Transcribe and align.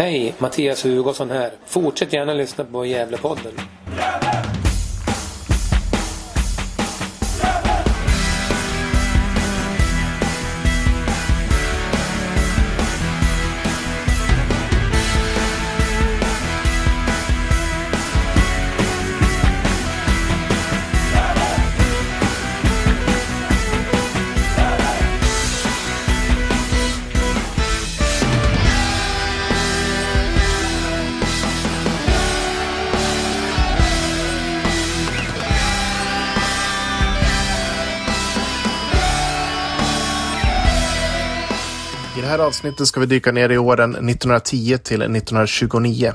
Hej, 0.00 0.34
Mattias 0.38 0.84
Hugosson 0.84 1.30
här. 1.30 1.50
Fortsätt 1.66 2.12
gärna 2.12 2.34
lyssna 2.34 2.64
på 2.64 2.86
Gävlepodden. 2.86 3.52
Avsnittet 42.60 42.88
ska 42.88 43.00
vi 43.00 43.06
dyka 43.06 43.32
ner 43.32 43.48
i 43.48 43.58
åren 43.58 43.90
1910 43.90 44.78
till 44.78 45.02
1929. 45.02 46.12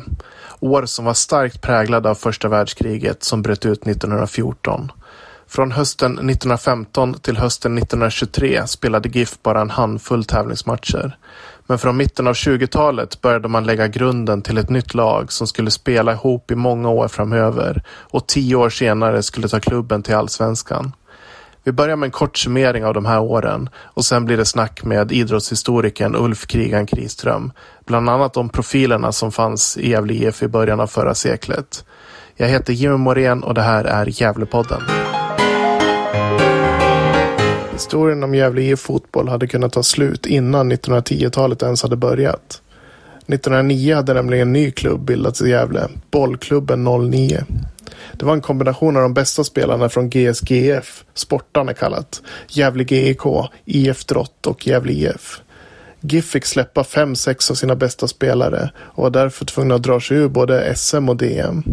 År 0.60 0.86
som 0.86 1.06
var 1.06 1.14
starkt 1.14 1.62
präglade 1.62 2.10
av 2.10 2.16
första 2.16 2.48
världskriget 2.48 3.24
som 3.24 3.42
bröt 3.42 3.66
ut 3.66 3.88
1914. 3.88 4.92
Från 5.48 5.72
hösten 5.72 6.12
1915 6.12 7.14
till 7.14 7.38
hösten 7.38 7.78
1923 7.78 8.68
spelade 8.68 9.10
GIF 9.10 9.38
bara 9.44 9.62
en 9.62 9.70
handfull 9.70 10.26
tävlingsmatcher. 10.26 11.18
Men 11.68 11.80
från 11.80 11.98
mitten 11.98 12.28
av 12.28 12.34
20-talet 12.34 13.22
började 13.22 13.48
man 13.48 13.64
lägga 13.64 13.88
grunden 13.88 14.42
till 14.42 14.58
ett 14.58 14.70
nytt 14.70 14.94
lag 14.94 15.32
som 15.32 15.48
skulle 15.48 15.72
spela 15.72 16.14
ihop 16.14 16.52
i 16.52 16.56
många 16.56 16.90
år 16.90 17.08
framöver 17.08 17.84
och 17.90 18.28
tio 18.28 18.56
år 18.56 18.70
senare 18.70 19.24
skulle 19.24 19.48
ta 19.48 19.60
klubben 19.60 20.04
till 20.04 20.16
allsvenskan. 20.16 20.92
Vi 21.66 21.72
börjar 21.72 21.96
med 21.96 22.08
en 22.08 22.12
kort 22.12 22.38
summering 22.38 22.86
av 22.86 22.94
de 22.94 23.06
här 23.06 23.20
åren 23.20 23.70
och 23.78 24.06
sen 24.06 24.26
blir 24.26 24.38
det 24.38 24.46
snack 24.46 24.84
med 24.84 25.12
idrottshistorikern 25.12 26.16
Ulf 26.16 26.48
Krigan 26.48 26.86
Kriström. 26.86 27.52
Bland 27.86 28.10
annat 28.10 28.38
om 28.38 28.50
profilerna 28.50 29.12
som 29.12 29.32
fanns 29.32 29.78
i 29.78 29.90
Gävle 29.90 30.14
IF 30.14 30.44
i 30.44 30.48
början 30.48 30.80
av 30.80 30.88
förra 30.88 31.16
seklet. 31.16 31.86
Jag 32.36 32.48
heter 32.48 32.74
Jimmy 32.74 32.98
Morén 32.98 33.44
och 33.44 33.54
det 33.54 33.62
här 33.62 33.86
är 33.86 34.22
Gävlepodden. 34.22 34.82
Historien 37.74 38.24
om 38.24 38.36
Gävle 38.36 38.62
IF 38.62 38.80
fotboll 38.80 39.30
hade 39.30 39.48
kunnat 39.48 39.74
ta 39.74 39.84
slut 39.84 40.26
innan 40.26 40.72
1910-talet 40.72 41.64
ens 41.64 41.84
hade 41.84 41.96
börjat. 41.96 42.62
1909 43.28 43.96
hade 43.96 44.14
nämligen 44.14 44.48
en 44.48 44.54
ny 44.54 44.72
klubb 44.72 45.06
bildats 45.06 45.42
i 45.42 45.50
Gävle, 45.50 45.90
Bollklubben 46.12 46.84
09. 47.12 47.44
Det 48.14 48.26
var 48.26 48.34
en 48.34 48.42
kombination 48.42 48.96
av 48.96 49.02
de 49.02 49.14
bästa 49.14 49.44
spelarna 49.44 49.90
från 49.90 50.10
GSGF, 50.10 51.04
Sportarna 51.14 51.74
kallat, 51.74 52.22
Gävle 52.48 52.84
GIK, 52.84 53.22
IF 53.66 54.06
Drott 54.06 54.48
och 54.48 54.68
Gävle 54.68 54.92
IF. 54.92 55.42
GIF 56.02 56.30
fick 56.30 56.46
släppa 56.46 56.84
fem, 56.84 57.16
sex 57.16 57.52
av 57.52 57.56
sina 57.56 57.76
bästa 57.76 58.08
spelare 58.08 58.72
och 58.78 59.04
var 59.04 59.10
därför 59.10 59.46
tvungna 59.46 59.76
att 59.76 59.84
dra 59.84 60.00
sig 60.00 60.18
ur 60.18 60.28
både 60.28 60.76
SM 60.76 61.10
och 61.10 61.18
DM. 61.18 61.64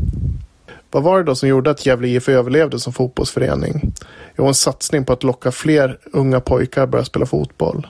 Vad 0.90 1.02
var 1.02 1.18
det 1.18 1.24
då 1.24 1.34
som 1.34 1.48
gjorde 1.48 1.70
att 1.70 1.86
Gävle 1.86 2.08
IF 2.08 2.28
överlevde 2.28 2.78
som 2.78 2.92
fotbollsförening? 2.92 3.92
Jo, 4.38 4.46
en 4.46 4.54
satsning 4.54 5.04
på 5.04 5.12
att 5.12 5.22
locka 5.22 5.52
fler 5.52 5.98
unga 6.12 6.40
pojkar 6.40 6.82
att 6.82 6.88
börja 6.88 7.04
spela 7.04 7.26
fotboll. 7.26 7.86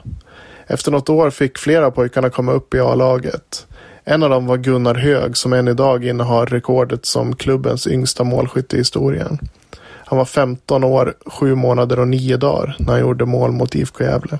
Efter 0.67 0.91
något 0.91 1.09
år 1.09 1.29
fick 1.29 1.57
flera 1.57 1.85
av 1.85 1.91
pojkarna 1.91 2.29
komma 2.29 2.51
upp 2.51 2.73
i 2.73 2.79
A-laget. 2.79 3.67
En 4.05 4.23
av 4.23 4.29
dem 4.29 4.45
var 4.45 4.57
Gunnar 4.57 4.95
Hög 4.95 5.37
som 5.37 5.53
än 5.53 5.67
idag 5.67 6.05
innehar 6.05 6.45
rekordet 6.45 7.05
som 7.05 7.35
klubbens 7.35 7.87
yngsta 7.87 8.23
målskytt 8.23 8.73
i 8.73 8.77
historien. 8.77 9.39
Han 9.81 10.17
var 10.17 10.25
15 10.25 10.83
år, 10.83 11.13
7 11.25 11.55
månader 11.55 11.99
och 11.99 12.07
9 12.07 12.37
dagar 12.37 12.75
när 12.79 12.91
han 12.91 13.01
gjorde 13.01 13.25
mål 13.25 13.51
mot 13.51 13.75
IFK 13.75 14.03
Gävle. 14.03 14.39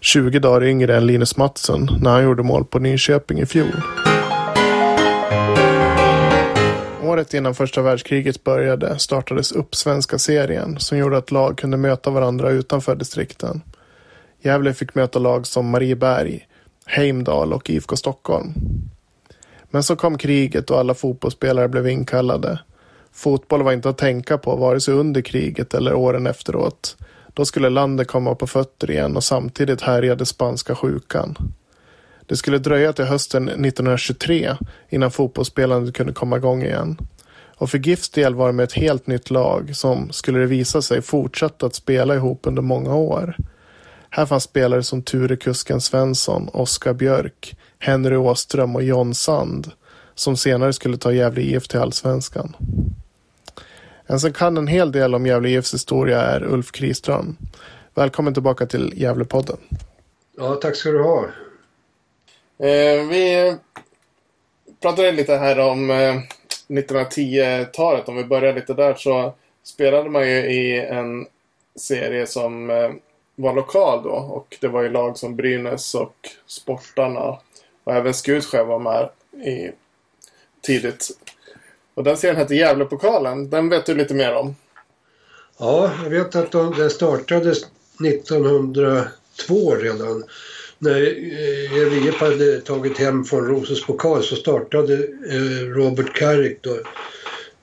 20 0.00 0.38
dagar 0.38 0.64
yngre 0.64 0.96
än 0.96 1.06
Linus 1.06 1.36
Mattsson 1.36 1.88
när 2.00 2.10
han 2.10 2.24
gjorde 2.24 2.42
mål 2.42 2.64
på 2.64 2.78
Nyköping 2.78 3.40
i 3.40 3.46
fjol. 3.46 3.82
Året 7.02 7.34
innan 7.34 7.54
första 7.54 7.82
världskriget 7.82 8.44
började 8.44 8.98
startades 8.98 9.52
Uppsvenska 9.52 10.18
serien 10.18 10.78
som 10.78 10.98
gjorde 10.98 11.16
att 11.16 11.30
lag 11.30 11.58
kunde 11.58 11.76
möta 11.76 12.10
varandra 12.10 12.50
utanför 12.50 12.96
distrikten. 12.96 13.60
Gävle 14.42 14.74
fick 14.74 14.94
möta 14.94 15.18
lag 15.18 15.46
som 15.46 15.66
Marieberg, 15.66 16.46
Heimdal 16.86 17.52
och 17.52 17.70
IFK 17.70 17.96
Stockholm. 17.96 18.52
Men 19.70 19.82
så 19.82 19.96
kom 19.96 20.18
kriget 20.18 20.70
och 20.70 20.78
alla 20.78 20.94
fotbollsspelare 20.94 21.68
blev 21.68 21.88
inkallade. 21.88 22.58
Fotboll 23.12 23.62
var 23.62 23.72
inte 23.72 23.88
att 23.88 23.98
tänka 23.98 24.38
på 24.38 24.56
vare 24.56 24.80
sig 24.80 24.94
under 24.94 25.20
kriget 25.20 25.74
eller 25.74 25.94
åren 25.94 26.26
efteråt. 26.26 26.96
Då 27.34 27.44
skulle 27.44 27.70
landet 27.70 28.08
komma 28.08 28.34
på 28.34 28.46
fötter 28.46 28.90
igen 28.90 29.16
och 29.16 29.24
samtidigt 29.24 29.80
härjade 29.80 30.26
spanska 30.26 30.74
sjukan. 30.74 31.36
Det 32.26 32.36
skulle 32.36 32.58
dröja 32.58 32.92
till 32.92 33.04
hösten 33.04 33.48
1923 33.48 34.56
innan 34.88 35.10
fotbollsspelandet 35.10 35.94
kunde 35.94 36.12
komma 36.12 36.36
igång 36.36 36.62
igen. 36.62 36.98
Och 37.56 37.70
för 37.70 37.78
GIFs 37.78 38.10
del 38.10 38.34
var 38.34 38.46
det 38.46 38.52
med 38.52 38.64
ett 38.64 38.72
helt 38.72 39.06
nytt 39.06 39.30
lag 39.30 39.76
som, 39.76 40.12
skulle 40.12 40.38
det 40.38 40.46
visa 40.46 40.82
sig, 40.82 41.02
fortsatte 41.02 41.66
att 41.66 41.74
spela 41.74 42.14
ihop 42.14 42.40
under 42.42 42.62
många 42.62 42.94
år. 42.94 43.36
Här 44.14 44.26
fanns 44.26 44.44
spelare 44.44 44.82
som 44.82 45.02
Ture 45.02 45.36
Kusken 45.36 45.80
Svensson, 45.80 46.48
Oskar 46.52 46.92
Björk, 46.92 47.56
Henry 47.78 48.16
Åström 48.16 48.76
och 48.76 48.82
John 48.82 49.14
Sand 49.14 49.70
som 50.14 50.36
senare 50.36 50.72
skulle 50.72 50.96
ta 50.96 51.12
Gävle 51.12 51.40
IF 51.40 51.68
till 51.68 51.78
allsvenskan. 51.78 52.56
En 54.06 54.20
som 54.20 54.32
kan 54.32 54.56
en 54.56 54.66
hel 54.66 54.92
del 54.92 55.14
om 55.14 55.26
Gävle 55.26 55.48
IFs 55.48 55.74
historia 55.74 56.20
är 56.20 56.44
Ulf 56.44 56.72
Kriström. 56.72 57.36
Välkommen 57.94 58.34
tillbaka 58.34 58.66
till 58.66 58.92
Gävlepodden. 58.96 59.58
Ja, 60.36 60.54
tack 60.54 60.76
ska 60.76 60.90
du 60.90 61.02
ha. 61.02 61.24
Eh, 62.58 63.08
vi 63.08 63.56
pratade 64.80 65.12
lite 65.12 65.36
här 65.36 65.58
om 65.58 65.90
eh, 65.90 66.14
1910-talet. 66.68 68.08
Om 68.08 68.16
vi 68.16 68.24
börjar 68.24 68.54
lite 68.54 68.74
där 68.74 68.94
så 68.94 69.34
spelade 69.64 70.10
man 70.10 70.28
ju 70.28 70.36
i 70.36 70.80
en 70.80 71.26
serie 71.76 72.26
som 72.26 72.70
eh, 72.70 72.90
var 73.42 73.54
lokal 73.54 74.02
då. 74.02 74.10
Och 74.10 74.56
det 74.60 74.68
var 74.68 74.82
ju 74.82 74.88
lag 74.88 75.18
som 75.18 75.36
Brynäs 75.36 75.94
och 75.94 76.16
Sportarna. 76.46 77.38
Och 77.84 77.94
även 77.94 78.14
Skutskär 78.14 78.64
var 78.64 78.78
med 78.78 79.08
i 79.46 79.70
tidigt. 80.60 81.08
Och 81.94 82.04
den 82.04 82.16
serien 82.16 82.36
hette 82.36 82.54
Gävlepokalen. 82.54 83.50
Den 83.50 83.68
vet 83.68 83.86
du 83.86 83.94
lite 83.94 84.14
mer 84.14 84.34
om. 84.34 84.56
Ja, 85.58 85.90
jag 86.02 86.10
vet 86.10 86.36
att 86.36 86.50
de, 86.50 86.74
den 86.76 86.90
startades 86.90 87.58
1902 88.04 89.74
redan. 89.74 90.24
När 90.78 91.00
eh, 92.06 92.14
hade 92.14 92.60
tagit 92.60 92.98
hem 92.98 93.24
från 93.24 93.46
Rosens 93.46 93.86
pokal 93.86 94.22
så 94.22 94.36
startade 94.36 94.94
eh, 95.30 95.66
Robert 95.66 96.14
Carrick 96.14 96.62
då, 96.62 96.74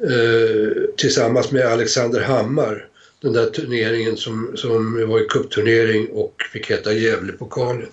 eh, 0.07 0.71
tillsammans 0.97 1.51
med 1.51 1.65
Alexander 1.65 2.21
Hammar 2.21 2.87
den 3.21 3.33
där 3.33 3.45
turneringen 3.45 4.17
som, 4.17 4.51
som 4.55 5.07
var 5.09 5.19
en 5.19 5.27
cupturnering 5.29 6.07
och 6.11 6.41
fick 6.53 6.71
heta 6.71 6.93
Gävlepokalen. 6.93 7.87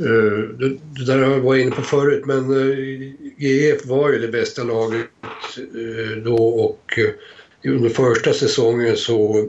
Eh, 0.00 0.48
det, 0.58 0.68
det 0.68 1.04
där 1.06 1.18
jag 1.18 1.40
var 1.40 1.56
inne 1.56 1.70
på 1.70 1.82
förut 1.82 2.26
men 2.26 2.38
eh, 2.38 2.78
GF 3.38 3.86
var 3.86 4.12
ju 4.12 4.18
det 4.18 4.28
bästa 4.28 4.62
laget 4.64 5.06
eh, 5.56 6.16
då 6.24 6.36
och 6.36 6.98
under 7.64 7.88
första 7.88 8.32
säsongen 8.32 8.96
så 8.96 9.48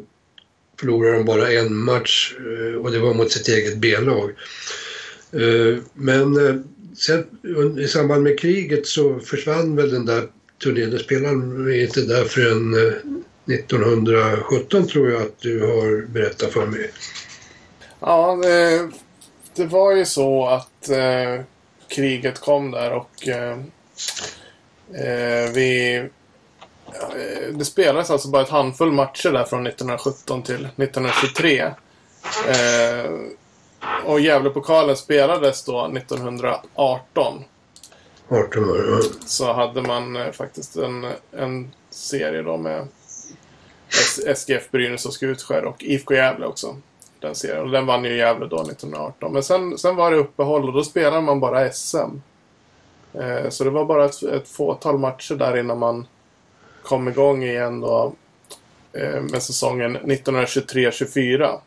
förlorade 0.80 1.18
de 1.18 1.26
bara 1.26 1.52
en 1.52 1.76
match 1.76 2.36
och 2.82 2.92
det 2.92 3.00
var 3.00 3.14
mot 3.14 3.32
sitt 3.32 3.48
eget 3.48 3.78
B-lag. 3.78 4.32
Men 5.94 6.36
sen 6.98 7.26
i 7.80 7.88
samband 7.88 8.24
med 8.24 8.40
kriget 8.40 8.88
så 8.88 9.20
försvann 9.20 9.76
väl 9.76 9.92
den 9.92 10.06
där 10.06 10.24
turneringen. 10.64 11.68
är 11.68 11.82
inte 11.82 12.02
där 12.02 12.24
förrän 12.24 12.76
1917 13.46 14.88
tror 14.88 15.12
jag 15.12 15.22
att 15.22 15.40
du 15.40 15.62
har 15.62 16.06
berättat 16.08 16.54
för 16.54 16.66
mig. 16.66 16.92
Ja, 18.00 18.40
det, 18.44 18.90
det 19.56 19.66
var 19.66 19.92
ju 19.92 20.06
så 20.06 20.48
att 20.48 20.90
eh, 20.90 21.44
kriget 21.88 22.40
kom 22.40 22.72
där 22.72 22.92
och 22.92 23.28
eh, 23.28 23.52
eh 25.06 25.52
vi... 25.54 25.96
Eh, 26.88 27.54
det 27.54 27.66
spelades 27.66 28.10
alltså 28.10 28.28
bara 28.28 28.42
ett 28.42 28.50
handfull 28.50 28.92
matcher 28.92 29.30
där 29.30 29.44
från 29.44 29.68
1917 29.68 30.44
till 30.44 30.66
1923. 30.66 31.60
Eh, 32.48 33.12
och 34.06 34.20
Gävlepokalen 34.20 34.96
spelades 34.96 35.64
då 35.64 35.86
1918. 35.98 37.44
18 38.30 38.70
år, 38.70 38.86
ja. 38.90 39.00
Så 39.26 39.54
hade 39.54 39.82
man 39.82 40.16
eh, 40.16 40.32
faktiskt 40.32 40.76
en, 40.76 41.12
en 41.32 41.72
serie 41.90 42.42
då 42.42 42.58
med 42.58 42.88
SGF 44.36 44.72
Brynäs 44.72 45.06
och 45.06 45.14
Skutskär 45.14 45.66
och 45.66 45.84
IFK 45.84 46.14
Gävle 46.14 46.46
också. 46.46 46.76
Den 47.20 47.36
serien. 47.36 47.62
Och 47.62 47.72
den 47.72 47.86
vann 47.86 48.04
ju 48.04 48.18
Gävle 48.18 48.48
då 48.48 48.62
1918. 48.62 49.34
Men 49.34 49.44
sen, 49.44 49.78
sen 49.78 49.96
var 49.96 50.12
det 50.12 50.18
uppehåll 50.18 50.68
och 50.68 50.74
då 50.74 50.84
spelade 50.84 51.22
man 51.22 51.40
bara 51.40 51.72
SM. 51.72 52.22
Eh, 53.14 53.50
så 53.50 53.64
det 53.64 53.70
var 53.70 53.86
bara 53.86 54.06
ett, 54.06 54.24
ett 54.24 54.48
fåtal 54.48 54.98
matcher 54.98 55.36
där 55.36 55.58
innan 55.58 55.80
man 55.80 56.08
kom 56.84 57.08
igång 57.08 57.44
igen 57.44 57.80
då 57.82 58.14
eh, 58.94 59.22
med 59.22 59.44
säsongen 59.44 59.98
1923-24. 59.98 61.58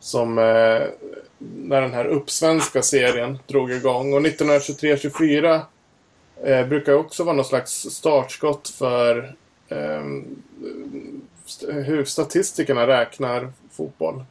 Som 0.00 0.38
eh, 0.38 0.82
när 1.38 1.80
den 1.80 1.92
här 1.92 2.04
uppsvenska 2.04 2.82
serien 2.82 3.38
drog 3.46 3.72
igång. 3.72 4.14
Och 4.14 4.20
1923-24 4.20 5.60
eh, 6.44 6.66
brukar 6.66 6.92
också 6.92 7.24
vara 7.24 7.36
någon 7.36 7.44
slags 7.44 7.72
startskott 7.72 8.68
för 8.68 9.34
eh, 9.68 10.04
hur 11.68 12.04
statistikerna 12.04 12.86
räknar 12.86 13.52
fotboll. 13.70 14.24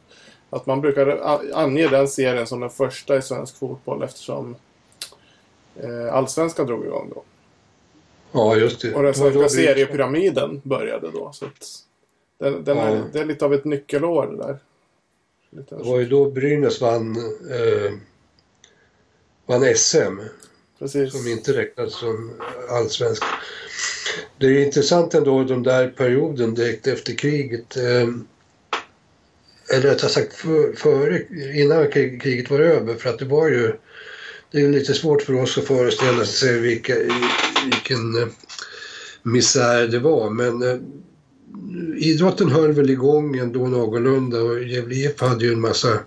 Att 0.50 0.66
man 0.66 0.80
brukar 0.80 1.20
ange 1.54 1.88
den 1.88 2.08
serien 2.08 2.46
som 2.46 2.60
den 2.60 2.70
första 2.70 3.16
i 3.16 3.22
svensk 3.22 3.56
fotboll 3.58 4.02
eftersom 4.02 4.56
eh, 5.76 6.14
allsvenskan 6.14 6.66
drog 6.66 6.84
igång 6.86 7.10
då. 7.14 7.22
Ja, 8.32 8.56
just 8.56 8.80
det. 8.80 8.94
Och 8.94 9.02
den 9.02 9.14
svenska 9.14 9.40
det 9.40 9.50
seriepyramiden 9.50 10.60
började 10.64 11.10
då. 11.10 11.32
Så 11.32 11.46
den, 12.38 12.64
den 12.64 12.76
Ja. 12.76 12.82
är, 12.82 13.04
det 13.12 13.18
är 13.20 13.24
lite 13.24 13.44
av 13.44 13.54
ett 13.54 13.64
nyckelår 13.64 14.26
det 14.26 14.36
där. 14.36 14.58
Lite 15.50 15.74
Det 15.74 15.82
var 15.84 15.98
ju 15.98 16.06
då 16.08 16.30
Brynäs 16.30 16.80
vann, 16.80 17.16
eh, 17.50 17.92
vann 19.46 19.74
SM, 19.76 20.20
Precis. 20.78 21.12
som 21.12 21.28
inte 21.28 21.52
räknas 21.52 21.94
som 21.94 22.32
allsvensk. 22.70 23.22
Det 24.38 24.46
är 24.46 24.64
intressant 24.64 25.14
ändå, 25.14 25.44
den 25.44 25.62
där 25.62 25.88
perioden 25.88 26.54
direkt 26.54 26.86
efter 26.86 27.12
kriget. 27.12 27.76
Eh, 27.76 28.08
eller 29.72 29.82
rättare 29.82 30.10
sagt 30.10 30.34
för, 30.34 30.72
före, 30.72 31.22
innan 31.54 31.90
kriget 31.90 32.50
var 32.50 32.60
över, 32.60 32.94
för 32.94 33.10
att 33.10 33.18
det 33.18 33.24
var 33.24 33.48
ju... 33.48 33.72
Det 34.50 34.60
är 34.60 34.68
lite 34.68 34.94
svårt 34.94 35.22
för 35.22 35.42
oss 35.42 35.58
att 35.58 35.64
föreställa 35.64 36.24
sig 36.24 36.60
vilka, 36.60 36.94
vilken 37.64 38.16
eh, 38.22 38.28
misär 39.22 39.86
det 39.86 39.98
var, 39.98 40.30
men 40.30 40.62
eh, 40.62 40.78
idrotten 41.96 42.48
höll 42.48 42.72
väl 42.72 42.90
igång 42.90 43.36
ändå 43.36 43.66
någorlunda 43.66 44.42
och 44.42 44.62
Gävle 44.62 44.94
IF 44.94 45.20
hade 45.20 45.44
ju 45.44 45.52
en 45.52 45.60
massa 45.60 45.98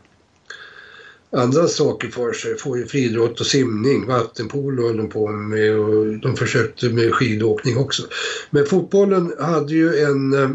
andra 1.32 1.68
saker 1.68 2.08
för 2.08 2.34
sig. 2.34 2.58
Får 2.58 2.78
ju 2.78 2.86
friidrott 2.86 3.40
och 3.40 3.46
simning, 3.46 4.08
vattenpolo 4.08 4.88
höll 4.88 4.98
de 4.98 5.10
på 5.10 5.28
med 5.28 5.80
och 5.80 6.20
de 6.20 6.36
försökte 6.36 6.90
med 6.90 7.14
skidåkning 7.14 7.78
också. 7.78 8.04
Men 8.50 8.66
fotbollen 8.66 9.34
hade 9.40 9.74
ju 9.74 9.98
en... 9.98 10.34
Eh, 10.34 10.50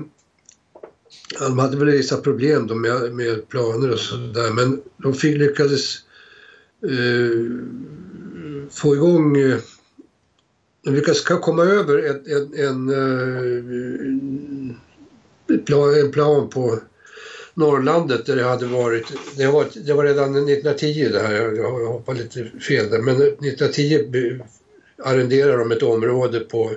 de 1.39 1.59
hade 1.59 1.77
väl 1.77 1.91
vissa 1.91 2.17
problem 2.17 2.67
då 2.67 2.75
med, 2.75 3.13
med 3.13 3.49
planer 3.49 3.93
och 3.93 3.99
sådär 3.99 4.53
men 4.53 4.81
de 4.97 5.15
fick, 5.15 5.39
lyckades 5.39 5.97
eh, 6.83 7.61
få 8.71 8.95
igång... 8.95 9.37
Eh, 9.37 9.59
de 10.85 10.95
lyckades 10.95 11.21
komma 11.23 11.63
över 11.63 11.99
en, 11.99 12.21
en, 12.55 12.91
eh, 12.91 13.39
en, 15.49 16.01
en 16.03 16.13
plan 16.13 16.49
på 16.49 16.79
Norrlandet 17.55 18.27
där 18.27 18.37
det 18.37 18.45
hade 18.45 18.67
varit, 18.67 19.13
det 19.37 19.47
var, 19.47 19.67
det 19.75 19.93
var 19.93 20.05
redan 20.05 20.31
1910 20.31 21.09
det 21.13 21.21
här, 21.21 21.35
jag, 21.35 21.59
jag 21.59 21.87
hoppar 21.87 22.15
lite 22.15 22.45
fel 22.45 22.91
där, 22.91 22.99
men 22.99 23.15
1910 23.17 24.41
arrenderade 24.99 25.57
de 25.57 25.73
ett 25.73 25.83
område 25.83 26.41
på, 26.41 26.71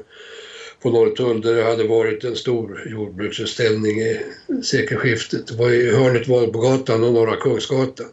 på 0.81 0.89
Norrtull 0.89 1.41
där 1.41 1.55
det 1.55 1.63
hade 1.63 1.87
varit 1.87 2.23
en 2.23 2.35
stor 2.35 2.87
jordbruksutställning 2.91 4.01
i 4.01 4.21
sekelskiftet. 4.63 5.47
Det 5.47 5.55
var 5.55 5.69
i 5.69 5.91
hörnet 5.91 6.27
Valbogatan 6.27 7.03
och 7.03 7.13
Norra 7.13 7.35
Kungsgatan. 7.35 8.07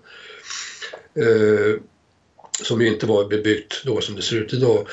Eh, 1.14 1.80
som 2.62 2.80
ju 2.80 2.88
inte 2.88 3.06
var 3.06 3.28
bebyggt 3.28 3.84
då 3.84 4.00
som 4.00 4.16
det 4.16 4.22
ser 4.22 4.36
ut 4.36 4.52
idag. 4.52 4.88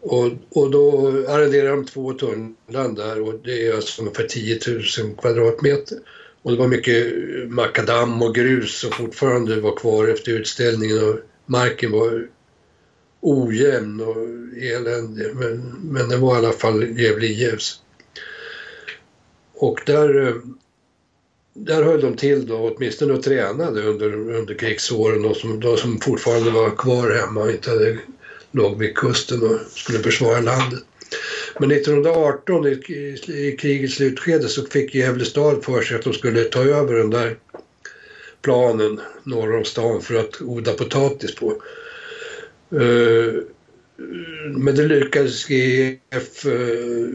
Och, 0.00 0.30
och 0.50 0.70
då 0.70 1.08
arrenderade 1.28 1.70
de 1.70 1.86
två 1.86 2.12
tunnland 2.12 2.96
där 2.96 3.20
och 3.20 3.34
det 3.44 3.66
är 3.66 3.74
alltså 3.74 4.02
ungefär 4.02 4.24
10 4.24 4.60
000 4.66 5.16
kvadratmeter. 5.16 5.98
Och 6.48 6.54
det 6.54 6.60
var 6.60 6.68
mycket 6.68 7.06
eh, 7.06 7.48
makadam 7.48 8.22
och 8.22 8.34
grus 8.34 8.80
som 8.80 8.90
fortfarande 8.90 9.60
var 9.60 9.76
kvar 9.76 10.08
efter 10.08 10.32
utställningen 10.32 11.08
och 11.08 11.16
marken 11.46 11.92
var 11.92 12.28
ojämn 13.20 14.00
och 14.00 14.16
eländig. 14.62 15.34
Men, 15.34 15.60
men 15.82 16.08
den 16.08 16.20
var 16.20 16.34
i 16.34 16.38
alla 16.38 16.52
fall 16.52 16.98
Gävle 16.98 17.26
IFs. 17.26 17.80
Och 19.54 19.80
där, 19.86 20.26
eh, 20.26 20.34
där 21.54 21.82
höll 21.82 22.00
de 22.00 22.16
till 22.16 22.46
då, 22.46 22.56
åtminstone 22.56 23.12
och 23.12 23.22
tränade 23.22 23.82
under, 23.82 24.14
under 24.14 24.54
krigsåren 24.54 25.22
de 25.22 25.34
som, 25.34 25.60
de 25.60 25.76
som 25.76 26.00
fortfarande 26.00 26.50
var 26.50 26.70
kvar 26.70 27.10
hemma 27.10 27.40
och 27.40 27.50
inte 27.50 27.70
hade, 27.70 27.98
låg 28.52 28.78
vid 28.78 28.94
kusten 28.94 29.42
och 29.42 29.60
skulle 29.70 29.98
försvara 29.98 30.40
landet. 30.40 30.84
Men 31.60 31.70
1918 31.70 32.66
i, 32.66 32.70
i, 33.26 33.56
krigets 33.58 33.94
slutskede 33.94 34.48
så 34.48 34.66
fick 34.66 34.94
Gävle 34.94 35.24
stad 35.24 35.64
för 35.64 35.82
sig 35.82 35.96
att 35.96 36.04
de 36.04 36.12
skulle 36.12 36.44
ta 36.44 36.62
över 36.62 36.94
den 36.94 37.10
där 37.10 37.36
planen 38.42 39.00
norr 39.24 39.56
om 39.56 39.64
stan 39.64 40.02
för 40.02 40.14
att 40.14 40.42
odla 40.42 40.72
potatis 40.72 41.34
på. 41.34 41.62
Eh, 42.72 43.34
men 44.50 44.74
det 44.74 44.82
lyckades 44.82 45.50
GF 45.50 46.46
eh, 46.46 47.08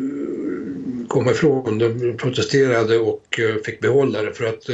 komma 1.07 1.31
ifrån. 1.31 1.77
De 1.77 2.17
protesterade 2.17 2.97
och 2.97 3.39
eh, 3.39 3.55
fick 3.65 3.79
behålla 3.79 4.21
det 4.21 4.33
för 4.33 4.45
att 4.45 4.69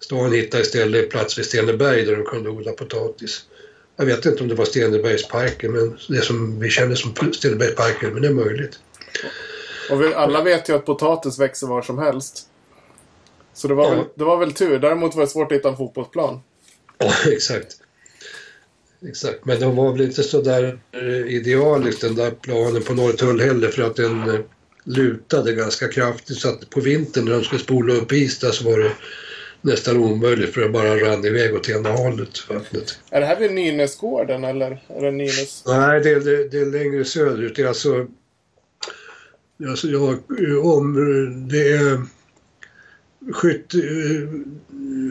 stan 0.00 0.32
hittade 0.32 0.62
istället 0.62 1.10
plats 1.10 1.38
vid 1.38 1.44
Steneberg 1.44 2.04
där 2.04 2.16
de 2.16 2.24
kunde 2.24 2.50
odla 2.50 2.72
potatis. 2.72 3.44
Jag 3.96 4.06
vet 4.06 4.26
inte 4.26 4.42
om 4.42 4.48
det 4.48 4.54
var 4.54 4.64
Stenebergsparken, 4.64 5.72
men 5.72 5.98
det 6.08 6.20
som 6.20 6.60
vi 6.60 6.70
känner 6.70 6.94
som 6.94 7.32
Stenebergsparken, 7.32 8.12
men 8.12 8.22
det 8.22 8.28
är 8.28 8.32
möjligt. 8.32 8.78
Och 9.90 10.02
vi, 10.02 10.14
alla 10.14 10.42
vet 10.42 10.68
ju 10.68 10.76
att 10.76 10.86
potatis 10.86 11.38
växer 11.38 11.66
var 11.66 11.82
som 11.82 11.98
helst. 11.98 12.48
Så 13.54 13.68
det 13.68 13.74
var, 13.74 13.84
Ja. 13.84 13.94
väl, 13.94 14.04
det 14.14 14.24
var 14.24 14.36
väl 14.36 14.52
tur. 14.52 14.78
Däremot 14.78 15.14
var 15.14 15.22
det 15.22 15.28
svårt 15.28 15.52
att 15.52 15.58
hitta 15.58 15.68
en 15.68 15.76
fotbollsplan. 15.76 16.40
Ja, 16.98 17.12
exakt. 17.32 17.76
Exakt, 19.08 19.44
men 19.44 19.60
de 19.60 19.76
var 19.76 19.92
väl 19.92 20.00
inte 20.00 20.22
så 20.22 20.40
där 20.40 20.78
eh, 20.92 21.34
idealisk 21.34 22.00
den 22.00 22.14
där 22.14 22.30
planen 22.30 22.82
på 22.82 22.94
Norrtull 22.94 23.40
heller 23.40 23.68
för 23.68 23.82
att 23.82 23.96
den 23.96 24.30
eh, 24.30 24.40
lutade 24.84 25.52
ganska 25.52 25.88
kraftigt 25.88 26.36
så 26.36 26.48
att 26.48 26.70
på 26.70 26.80
vintern 26.80 27.24
när 27.24 27.32
de 27.32 27.44
skulle 27.44 27.60
spola 27.60 27.94
upp 27.94 28.12
is 28.12 28.38
där 28.38 28.50
så 28.50 28.64
var 28.70 28.78
det 28.78 28.92
nästan 29.60 29.96
omöjligt 29.96 30.54
för 30.54 30.60
det 30.60 30.68
bara 30.68 30.96
rann 30.96 31.24
iväg 31.24 31.54
åt 31.54 31.68
ena 31.68 31.90
hållet, 31.90 32.48
vattnet. 32.48 32.98
Är 33.10 33.20
det 33.20 33.26
här 33.26 33.38
vid 33.38 33.52
Nynäsgården 33.52 34.44
eller? 34.44 34.84
Är 34.88 35.00
det 35.02 35.10
Nynäs? 35.10 35.64
Nej, 35.66 36.00
det, 36.00 36.20
det, 36.20 36.48
det 36.48 36.58
är 36.58 36.66
längre 36.66 37.04
söderut. 37.04 37.56
Det 37.56 37.62
är 37.62 37.66
alltså 37.66 38.06
alltså 39.68 39.88
jag, 39.88 40.10
eh, 40.12 40.66
om, 40.66 40.94
det 41.48 41.72
är... 41.72 42.02
Skytte, 43.32 43.78
eh, 43.78 44.28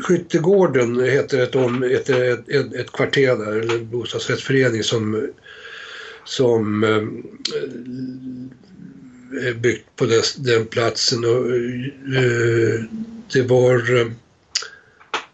Skyttegården 0.03 0.99
heter 0.99 1.39
ett, 1.43 1.55
om, 1.55 1.83
ett, 1.83 2.09
ett, 2.09 2.49
ett, 2.49 2.73
ett 2.73 2.91
kvarter 2.91 3.35
där, 3.37 3.51
eller 3.51 3.79
bostadsrättsförening 3.79 4.83
som, 4.83 5.29
som 6.23 6.83
eh, 6.83 7.03
är 9.47 9.53
byggt 9.53 9.95
på 9.95 10.05
des, 10.05 10.35
den 10.35 10.65
platsen. 10.65 11.25
Och, 11.25 11.45
det 13.33 13.41
var 13.41 14.11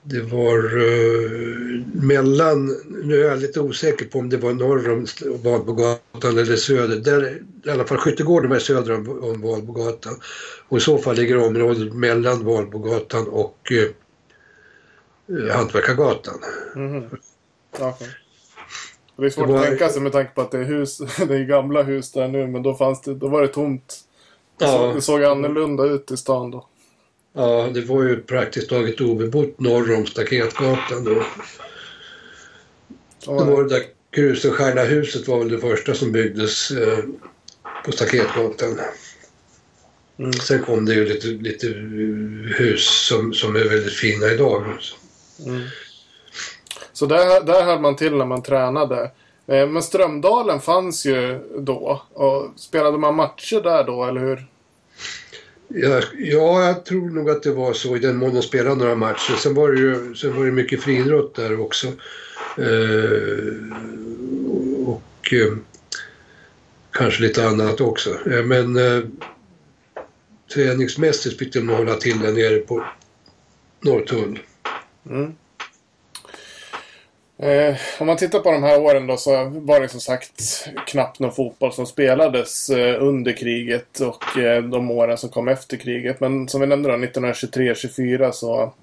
det 0.09 0.21
var 0.21 0.57
eh, 0.77 1.81
mellan, 1.93 2.75
nu 3.03 3.21
är 3.23 3.29
jag 3.29 3.39
lite 3.39 3.59
osäker 3.61 4.05
på 4.05 4.19
om 4.19 4.29
det 4.29 4.37
var 4.37 4.53
norr 4.53 4.89
om 4.91 5.05
Valbogatan 5.43 6.37
eller 6.37 6.55
söder. 6.55 6.95
Där, 6.95 7.41
I 7.65 7.69
alla 7.69 7.85
fall 7.85 7.97
Skyttegården 7.97 8.49
var 8.49 8.59
söder 8.59 8.93
om, 8.95 9.23
om 9.23 9.41
Valbogatan. 9.41 10.13
Och 10.67 10.77
i 10.77 10.81
så 10.81 10.97
fall 10.97 11.15
ligger 11.15 11.37
området 11.37 11.93
mellan 11.93 12.45
Valbogatan 12.45 13.27
och 13.27 13.71
eh, 13.71 15.55
Hantverkargatan. 15.55 16.39
Mhm. 16.75 17.03
Ja, 17.79 17.89
okej. 17.95 18.07
Det 19.17 19.25
är 19.25 19.29
svårt 19.29 19.47
Det 19.47 19.53
var- 19.53 19.59
att 19.59 19.65
tänka 19.67 19.89
sig 19.89 20.01
med 20.01 20.11
tanke 20.11 20.31
på 20.35 20.41
att 20.41 20.51
det 20.51 20.57
är 20.59 20.63
hus, 20.63 20.97
det 21.27 21.35
är 21.35 21.43
gamla 21.43 21.83
hus 21.83 22.11
där 22.11 22.27
nu, 22.27 22.47
men 22.47 22.63
då 22.63 22.73
fanns 22.73 23.01
det, 23.01 23.13
då 23.15 23.27
var 23.27 23.41
det 23.41 23.47
tomt. 23.47 23.99
Ja. 24.59 24.91
Det 24.95 25.01
såg 25.01 25.23
annorlunda 25.23 25.83
ut 25.83 26.11
i 26.11 26.17
stan 26.17 26.51
då. 26.51 26.67
Ja, 27.33 27.69
det 27.73 27.81
var 27.81 28.03
ju 28.03 28.21
praktiskt 28.21 28.69
taget 28.69 29.01
obebott 29.01 29.59
norr 29.59 29.95
om 29.95 30.05
Staketgatan 30.05 31.03
då. 31.03 31.23
Så 33.19 33.39
Det 33.39 33.51
var 33.51 33.63
det 33.63 33.69
där 33.69 33.83
Krusenstjärna-huset 34.11 35.27
var 35.27 35.39
väl 35.39 35.49
det 35.49 35.57
första 35.59 35.93
som 35.93 36.11
byggdes 36.11 36.71
eh, 36.71 36.99
på 37.85 37.91
Staketgatan. 37.91 38.79
Mm. 40.19 40.33
Sen 40.33 40.63
kom 40.63 40.85
det 40.85 40.93
ju 40.93 41.05
lite, 41.05 41.27
lite 41.27 41.67
hus 42.57 43.07
som, 43.07 43.33
som 43.33 43.55
är 43.55 43.69
väldigt 43.69 43.93
fina 43.93 44.27
idag. 44.27 44.63
Mm. 45.45 45.61
Så 46.93 47.05
där, 47.05 47.43
där 47.43 47.63
höll 47.63 47.79
man 47.79 47.95
till 47.95 48.15
när 48.15 48.25
man 48.25 48.43
tränade. 48.43 49.11
Eh, 49.47 49.67
Men 49.67 49.83
Strömdalen 49.83 50.59
fanns 50.59 51.05
ju 51.05 51.39
då. 51.59 52.01
Och 52.13 52.51
spelade 52.55 52.97
man 52.97 53.15
matcher 53.15 53.61
där 53.61 53.83
då, 53.83 54.05
eller 54.05 54.21
hur? 54.21 54.47
Ja, 55.67 56.01
ja, 56.17 56.65
jag 56.67 56.85
tror 56.85 57.09
nog 57.09 57.29
att 57.29 57.43
det 57.43 57.51
var 57.51 57.73
så 57.73 57.95
i 57.95 57.99
den 57.99 58.17
mån 58.17 58.33
de 58.33 58.41
spelade 58.41 58.75
några 58.75 58.95
matcher. 58.95 59.35
Sen 59.37 59.53
var 59.53 59.71
det 59.71 59.79
ju 59.79 60.15
sen 60.15 60.35
var 60.35 60.45
det 60.45 60.51
mycket 60.51 60.81
friidrott 60.81 61.35
där 61.35 61.59
också. 61.59 61.87
Eh, 62.57 63.53
och 64.85 65.33
eh, 65.33 65.53
kanske 66.91 67.21
lite 67.21 67.47
annat 67.47 67.81
också. 67.81 68.29
Eh, 68.31 68.43
men 68.43 68.77
eh, 68.77 69.03
träningsmässigt 70.53 71.39
fick 71.39 71.53
de 71.53 71.69
hålla 71.69 71.95
till 71.95 72.19
där 72.19 72.31
nere 72.31 72.57
på 72.57 72.83
Norrtull. 73.81 74.39
Mm. 75.09 75.33
Eh, 77.39 77.75
om 77.99 78.07
man 78.07 78.17
tittar 78.17 78.39
på 78.39 78.51
de 78.51 78.63
här 78.63 78.81
åren 78.81 79.07
då 79.07 79.17
så 79.17 79.45
var 79.45 79.81
det 79.81 79.89
som 79.89 79.99
sagt 79.99 80.67
knappt 80.87 81.19
någon 81.19 81.31
fotboll 81.31 81.73
som 81.73 81.85
spelades 81.85 82.69
eh, 82.69 83.03
under 83.03 83.31
kriget 83.31 83.99
och 83.99 84.37
eh, 84.37 84.63
de 84.63 84.91
åren 84.91 85.17
som 85.17 85.29
kom 85.29 85.47
efter 85.47 85.77
kriget. 85.77 86.19
Men 86.19 86.47
som 86.47 86.61
vi 86.61 86.67
nämnde 86.67 86.89
då, 86.89 86.95
1923-24 86.95 88.31
så 88.31 88.73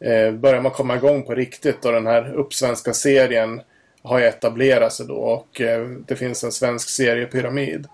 eh, 0.00 0.32
börjar 0.32 0.60
man 0.60 0.72
komma 0.72 0.96
igång 0.96 1.22
på 1.22 1.34
riktigt 1.34 1.84
och 1.84 1.92
den 1.92 2.06
här 2.06 2.34
uppsvenska 2.34 2.92
serien 2.92 3.60
har 4.02 4.18
ju 4.18 4.24
etablerat 4.24 4.92
sig 4.92 5.06
då 5.06 5.16
och 5.16 5.60
eh, 5.60 5.86
det 6.06 6.16
finns 6.16 6.44
en 6.44 6.52
svensk 6.52 6.88
seriepyramid. 6.88 7.86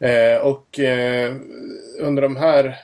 Eh, 0.00 0.36
och 0.42 0.78
eh, 0.78 1.34
under 1.98 2.22
de 2.22 2.36
här 2.36 2.76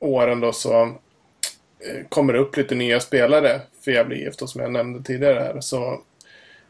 åren 0.00 0.40
då 0.40 0.52
så 0.52 0.82
eh, 0.82 2.06
kommer 2.08 2.32
det 2.32 2.38
upp 2.38 2.56
lite 2.56 2.74
nya 2.74 3.00
spelare 3.00 3.60
för 3.84 3.90
Gävle 3.90 4.16
IF 4.16 4.34
som 4.36 4.60
jag 4.60 4.72
nämnde 4.72 5.02
tidigare 5.02 5.38
här. 5.38 5.60
Så 5.60 6.00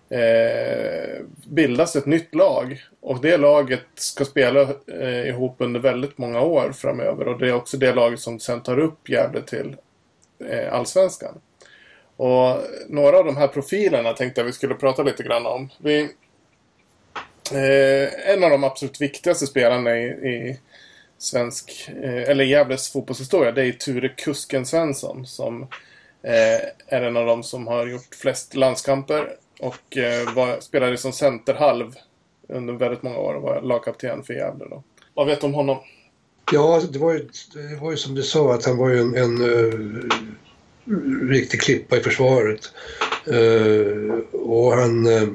eh, 0.09 1.25
bildas 1.47 1.97
ett 1.97 2.07
nytt 2.07 2.35
lag 2.35 2.85
och 3.01 3.21
det 3.21 3.37
laget 3.37 3.87
ska 3.95 4.25
spela 4.25 4.61
eh, 5.01 5.29
ihop 5.29 5.57
under 5.59 5.81
väldigt 5.81 6.19
många 6.19 6.41
år 6.41 6.73
framöver 6.73 7.29
och 7.29 7.39
det 7.39 7.49
är 7.49 7.55
också 7.55 7.77
det 7.77 7.95
laget 7.95 8.21
som 8.21 8.41
sen 8.41 8.63
tar 8.63 8.79
upp 8.79 9.09
Gävle 9.09 9.43
till 9.43 9.77
eh, 10.49 10.75
Allsvenskan. 10.75 11.41
Och 12.17 12.61
några 12.89 13.19
av 13.19 13.25
de 13.25 13.37
här 13.37 13.49
profilerna 13.49 14.13
tänkte 14.13 14.41
jag 14.41 14.47
vi 14.47 14.53
skulle 14.53 14.75
prata 14.75 15.03
lite 15.03 15.23
grann 15.23 15.47
om. 15.47 15.71
Vi, 15.79 16.01
eh, 17.53 18.31
en 18.35 18.45
av 18.45 18.51
de 18.51 18.65
absolut 18.65 19.01
viktigaste 19.01 19.47
spelarna 19.47 19.97
i, 19.97 20.05
i 20.07 20.61
svensk, 21.19 21.91
eh, 22.03 22.31
eller 22.31 22.45
Gävles 22.45 22.93
fotbollshistoria, 22.93 23.53
det 23.53 23.67
är 23.67 23.73
Ture 23.73 24.09
Kusken 24.09 24.67
Svensson 24.67 25.27
som 25.27 25.63
eh, 25.63 25.69
Eh, 26.25 26.61
är 26.87 27.03
en 27.03 27.17
av 27.17 27.27
de 27.27 27.43
som 27.43 27.67
har 27.67 27.87
gjort 27.87 28.15
flest 28.15 28.55
landskamper 28.55 29.37
och 29.61 29.97
eh, 29.97 30.35
var, 30.35 30.61
spelade 30.61 30.97
som 30.99 31.13
centerhalv 31.13 31.95
under 32.49 32.75
väldigt 32.75 33.03
många 33.03 33.19
år 33.19 33.35
och 33.35 33.43
var 33.43 33.63
lagkapten 33.63 34.23
för 34.23 34.35
Gävle. 34.35 34.65
Då. 34.71 34.83
Vad 35.15 35.27
vet 35.27 35.41
du 35.41 35.47
om 35.47 35.55
honom? 35.55 35.79
Ja, 36.53 36.75
alltså, 36.75 36.91
det 36.91 36.99
var 36.99 37.13
ju, 37.13 37.29
det 37.55 37.77
var 37.81 37.91
ju 37.91 37.97
som 37.97 38.15
du 38.15 38.23
sa 38.23 38.55
att 38.55 38.65
han 38.65 38.77
var 38.77 38.91
ju 38.91 39.01
en, 39.01 39.17
en 39.17 39.43
uh, 39.43 40.11
riktig 41.31 41.61
klippa 41.61 41.97
i 41.97 42.01
försvaret. 42.01 42.61
Uh, 43.33 44.15
och 44.33 44.73
han, 44.73 45.07
uh, 45.07 45.29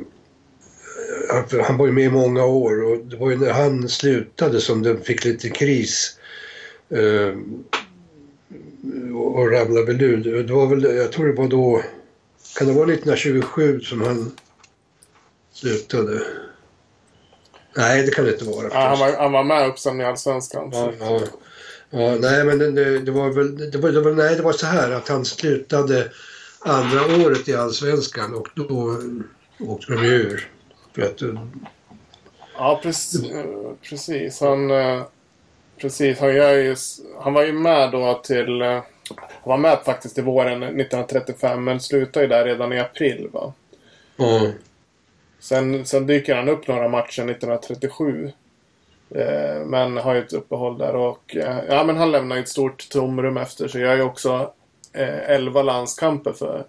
han 1.63 1.77
var 1.77 1.85
ju 1.85 1.91
med 1.91 2.03
i 2.03 2.09
många 2.09 2.45
år 2.45 2.83
och 2.83 2.97
det 2.97 3.17
var 3.17 3.29
ju 3.29 3.37
när 3.37 3.51
han 3.51 3.89
slutade 3.89 4.61
som 4.61 4.83
det 4.83 4.97
fick 5.05 5.25
lite 5.25 5.49
kris. 5.49 6.15
Uh, 8.85 9.17
och 9.17 9.51
ramlade 9.51 9.85
väl 9.85 10.01
ur. 10.01 10.43
Det 10.43 10.53
var 10.53 10.67
väl, 10.67 10.83
jag 10.83 11.11
tror 11.11 11.27
det 11.27 11.33
var 11.33 11.47
då, 11.47 11.83
kan 12.57 12.67
det 12.67 12.73
vara 12.73 12.93
1927 12.93 13.79
som 13.79 14.01
han 14.01 14.31
slutade? 15.53 16.21
Nej, 17.77 18.03
det 18.03 18.11
kan 18.11 18.25
det 18.25 18.31
inte 18.31 18.45
vara. 18.45 18.67
Ja, 18.71 18.79
han, 18.79 18.99
var, 18.99 19.17
han 19.17 19.31
var 19.31 19.43
med 19.43 19.67
upp 19.67 19.79
sen 19.79 20.01
i 20.01 20.03
Allsvenskan. 20.03 20.69
Ja, 20.73 20.93
ja. 20.99 21.19
Ja, 21.89 22.15
nej, 22.19 22.45
men 22.45 22.75
det, 22.75 22.99
det, 22.99 23.11
var 23.11 23.29
väl, 23.29 23.71
det 23.71 23.77
var, 23.77 23.91
det 23.91 24.01
var, 24.01 24.11
nej, 24.11 24.35
det 24.35 24.41
var 24.41 24.53
så 24.53 24.65
här 24.65 24.91
att 24.91 25.07
han 25.07 25.25
slutade 25.25 26.11
andra 26.59 27.25
året 27.25 27.49
i 27.49 27.55
Allsvenskan 27.55 28.33
och 28.33 28.47
då 28.55 28.97
åkte 29.59 29.93
de 29.93 30.05
ur. 30.05 30.51
För 30.95 31.01
att, 31.01 31.21
ja, 32.57 32.79
precis. 32.83 33.21
precis. 33.89 34.41
Han, 34.41 34.71
eh, 34.71 35.03
precis. 35.81 36.19
Han, 36.19 36.35
ju, 36.35 36.75
han 37.19 37.33
var 37.33 37.43
ju 37.43 37.53
med 37.53 37.91
då 37.91 38.13
till... 38.23 38.61
Eh, 38.61 38.81
han 39.15 39.49
var 39.49 39.57
med 39.57 39.79
faktiskt 39.85 40.17
i 40.17 40.21
våren 40.21 40.63
1935 40.63 41.63
men 41.63 41.79
slutade 41.79 42.25
ju 42.25 42.29
där 42.29 42.45
redan 42.45 42.73
i 42.73 42.79
april. 42.79 43.29
Va? 43.31 43.53
Ja. 44.15 44.51
Sen, 45.39 45.85
sen 45.85 46.07
dyker 46.07 46.35
han 46.35 46.49
upp 46.49 46.67
några 46.67 46.87
matcher 46.87 47.29
1937. 47.29 48.31
Eh, 49.09 49.65
men 49.65 49.97
har 49.97 50.13
ju 50.13 50.19
ett 50.19 50.33
uppehåll 50.33 50.77
där 50.77 50.95
och 50.95 51.35
eh, 51.35 51.57
ja, 51.69 51.83
men 51.83 51.97
han 51.97 52.11
lämnar 52.11 52.35
ju 52.35 52.41
ett 52.41 52.49
stort 52.49 52.89
tomrum 52.89 53.37
efter 53.37 53.67
sig. 53.67 53.81
Jag 53.81 53.89
har 53.89 53.95
ju 53.95 54.01
också 54.01 54.53
eh, 54.93 55.29
11 55.29 55.61
landskamper 55.61 56.33
för 56.33 56.65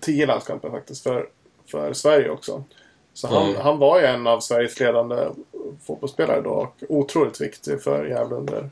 10 0.00 0.26
landskamper 0.26 0.70
faktiskt 0.70 1.02
för, 1.02 1.28
för 1.66 1.92
Sverige 1.92 2.30
också. 2.30 2.64
Så 3.14 3.28
han, 3.28 3.48
mm. 3.50 3.60
han 3.60 3.78
var 3.78 4.00
ju 4.00 4.06
en 4.06 4.26
av 4.26 4.40
Sveriges 4.40 4.80
ledande 4.80 5.26
fotbollsspelare 5.86 6.40
då 6.40 6.50
och 6.50 6.74
otroligt 6.88 7.40
viktig 7.40 7.82
för 7.82 8.04
Gävle 8.04 8.36
under 8.36 8.70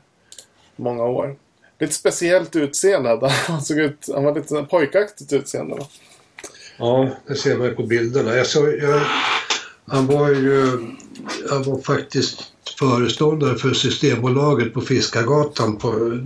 många 0.75 1.03
år. 1.03 1.35
Lite 1.79 1.93
speciellt 1.93 2.55
utseende. 2.55 3.29
Han 3.47 3.61
såg 3.61 3.77
ut, 3.77 4.09
han 4.13 4.23
var 4.23 4.35
lite 4.35 4.67
pojkaktigt 4.69 5.33
utseende. 5.33 5.75
Då. 5.75 5.87
Ja, 6.77 7.09
det 7.27 7.35
ser 7.35 7.57
man 7.57 7.67
ju 7.67 7.75
på 7.75 7.83
bilderna. 7.83 8.35
Jag 8.35 8.47
såg, 8.47 8.67
jag, 8.67 9.01
han 9.85 10.07
var 10.07 10.29
ju 10.29 10.61
han 11.49 11.63
var 11.63 11.81
faktiskt 11.81 12.53
föreståndare 12.79 13.55
för 13.55 13.73
Systembolaget 13.73 14.73
på 14.73 14.81
Fiskargatan 14.81 15.77
på, 15.77 16.19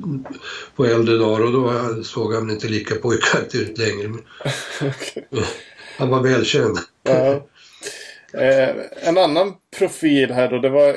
på 0.76 0.86
äldre 0.86 1.18
dagar 1.18 1.46
och 1.46 1.52
då 1.52 2.04
såg 2.04 2.34
han 2.34 2.50
inte 2.50 2.68
lika 2.68 2.96
pojkaktig 2.96 3.60
ut 3.60 3.78
längre. 3.78 4.08
okay. 4.82 5.44
Han 5.98 6.10
var 6.10 6.22
välkänd. 6.24 6.78
Ja. 7.04 7.48
Eh, 8.34 8.76
en 9.08 9.18
annan 9.18 9.54
profil 9.78 10.32
här 10.32 10.50
då, 10.50 10.60
det 10.60 10.70
var 10.70 10.96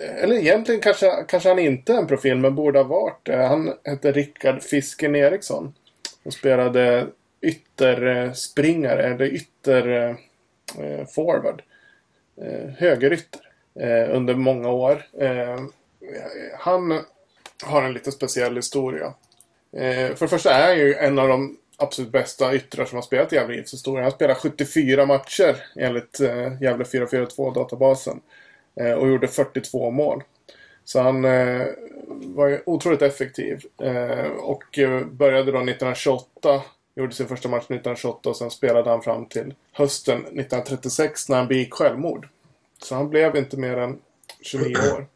eller 0.00 0.36
egentligen 0.36 0.80
kanske, 0.80 1.24
kanske 1.28 1.48
han 1.48 1.58
inte 1.58 1.92
är 1.92 1.98
en 1.98 2.06
profil, 2.06 2.36
men 2.36 2.54
borde 2.54 2.78
ha 2.78 2.84
varit 2.84 3.20
det. 3.22 3.36
Han 3.36 3.72
hette 3.84 4.12
Rickard 4.12 4.62
Fisken 4.62 5.16
Eriksson. 5.16 5.74
Och 6.22 6.32
spelade 6.32 7.06
ytterspringare, 7.40 9.02
eller 9.02 9.26
ytterforward. 9.26 11.62
Eh, 12.42 12.46
eh, 12.46 12.70
högerytter 12.78 13.40
eh, 13.80 14.16
under 14.16 14.34
många 14.34 14.70
år. 14.70 15.02
Eh, 15.20 15.60
han 16.58 17.00
har 17.62 17.82
en 17.82 17.92
lite 17.92 18.12
speciell 18.12 18.56
historia. 18.56 19.14
Eh, 19.72 20.14
för 20.14 20.20
det 20.20 20.28
första 20.28 20.54
är 20.54 20.66
han 20.66 20.78
ju 20.78 20.94
en 20.94 21.18
av 21.18 21.28
de 21.28 21.56
absolut 21.76 22.12
bästa 22.12 22.54
yttrar 22.54 22.84
som 22.84 22.96
har 22.96 23.02
spelat 23.02 23.32
i 23.32 23.36
Gävle 23.36 23.56
IFs 23.56 23.72
historia. 23.72 24.02
Han 24.02 24.12
spelade 24.12 24.40
74 24.40 25.06
matcher 25.06 25.56
enligt 25.76 26.20
eh, 26.20 26.62
Gävle 26.62 26.84
442-databasen. 26.84 28.20
Eh, 28.80 28.92
och 28.92 29.08
gjorde 29.08 29.28
42 29.28 29.90
mål. 29.90 30.22
Så 30.84 31.00
han 31.00 31.24
eh, 31.24 31.66
var 32.08 32.48
ju 32.48 32.60
otroligt 32.66 33.02
effektiv. 33.02 33.64
Eh, 33.82 34.26
och 34.26 34.78
eh, 34.78 35.04
började 35.04 35.52
då 35.52 35.58
1928 35.58 36.62
Gjorde 36.96 37.14
sin 37.14 37.28
första 37.28 37.48
match 37.48 37.64
1928 37.64 38.28
och 38.28 38.36
sen 38.36 38.50
spelade 38.50 38.90
han 38.90 39.02
fram 39.02 39.26
till 39.26 39.54
hösten 39.72 40.18
1936 40.18 41.28
när 41.28 41.36
han 41.36 41.48
begick 41.48 41.74
självmord. 41.74 42.28
Så 42.82 42.94
han 42.94 43.10
blev 43.10 43.36
inte 43.36 43.56
mer 43.56 43.76
än 43.76 43.98
29 44.40 44.74
år. 44.94 45.06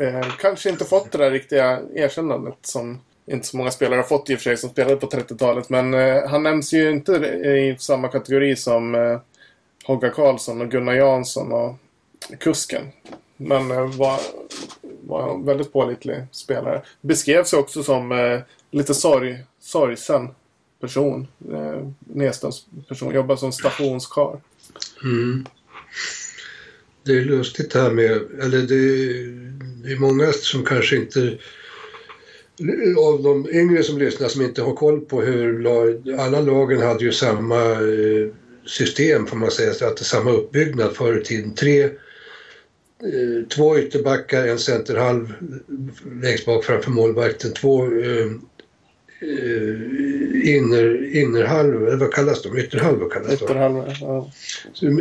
Eh, 0.00 0.36
kanske 0.38 0.70
inte 0.70 0.84
fått 0.84 1.12
det 1.12 1.18
där 1.18 1.30
riktiga 1.30 1.80
erkännandet 1.94 2.58
som 2.62 3.00
inte 3.26 3.46
så 3.46 3.56
många 3.56 3.70
spelare 3.70 3.96
har 3.96 4.04
fått 4.04 4.30
i 4.30 4.34
och 4.34 4.38
för 4.38 4.44
sig 4.44 4.56
som 4.56 4.70
spelade 4.70 4.96
på 4.96 5.06
30-talet. 5.06 5.68
Men 5.70 5.94
eh, 5.94 6.28
han 6.28 6.42
nämns 6.42 6.72
ju 6.72 6.90
inte 6.90 7.12
i 7.12 7.76
samma 7.78 8.08
kategori 8.08 8.56
som 8.56 8.94
eh, 8.94 9.20
Hogga 9.84 10.10
Karlsson 10.10 10.60
och 10.60 10.70
Gunnar 10.70 10.94
Jansson 10.94 11.52
och 11.52 11.76
Kusken. 12.40 12.82
Men 13.36 13.70
eh, 13.70 13.96
var, 13.96 14.20
var 15.06 15.34
en 15.34 15.44
väldigt 15.44 15.72
pålitlig 15.72 16.16
spelare. 16.30 16.82
Beskrevs 17.00 17.52
också 17.52 17.82
som 17.82 18.12
eh, 18.12 18.40
lite 18.70 18.94
sorg, 18.94 19.44
sorgsen 19.60 20.28
person. 20.80 21.28
Eh, 21.52 21.88
Nedstens 21.98 22.66
person. 22.88 23.14
Jobbade 23.14 23.40
som 23.40 23.52
stationskarl. 23.52 24.36
Mm. 25.04 25.46
Det 27.04 27.12
är 27.12 27.24
lustigt 27.24 27.72
det 27.72 27.80
här 27.80 27.90
med, 27.90 28.10
eller 28.40 28.58
det, 28.58 28.76
det 29.82 29.92
är 29.92 29.98
många 29.98 30.32
som 30.32 30.64
kanske 30.64 30.96
inte 30.96 31.38
av 32.98 33.22
de 33.22 33.48
yngre 33.52 33.82
som 33.82 33.98
lyssnar 33.98 34.28
som 34.28 34.42
inte 34.42 34.62
har 34.62 34.74
koll 34.74 35.00
på 35.00 35.22
hur 35.22 35.66
alla 36.20 36.40
lagen 36.40 36.80
hade 36.80 37.04
ju 37.04 37.12
samma 37.12 37.72
eh, 37.72 38.28
system 38.66 39.26
får 39.26 39.36
man 39.36 39.50
säga, 39.50 39.74
så 39.74 39.86
att 39.86 39.96
det 39.96 40.02
är 40.02 40.04
samma 40.04 40.30
uppbyggnad 40.30 40.96
förr 40.96 41.20
i 41.20 41.24
tiden. 41.24 41.54
Tre, 41.54 41.84
eh, 41.84 41.90
två 43.56 43.78
ytterbackar, 43.78 44.46
en 44.46 44.58
centerhalv 44.58 45.24
eh, 45.24 46.22
längst 46.22 46.46
bak 46.46 46.64
framför 46.64 46.90
målvakten, 46.90 47.52
två 47.52 47.86
inner, 50.44 51.16
innerhalvor, 51.16 51.88
eller 51.88 51.96
vad 51.96 52.14
kallas 52.14 52.42
de? 52.42 52.58
Ytterhalvor 52.58 53.10
kallas 53.10 53.38
de. 53.40 53.56
Ja. 54.00 54.30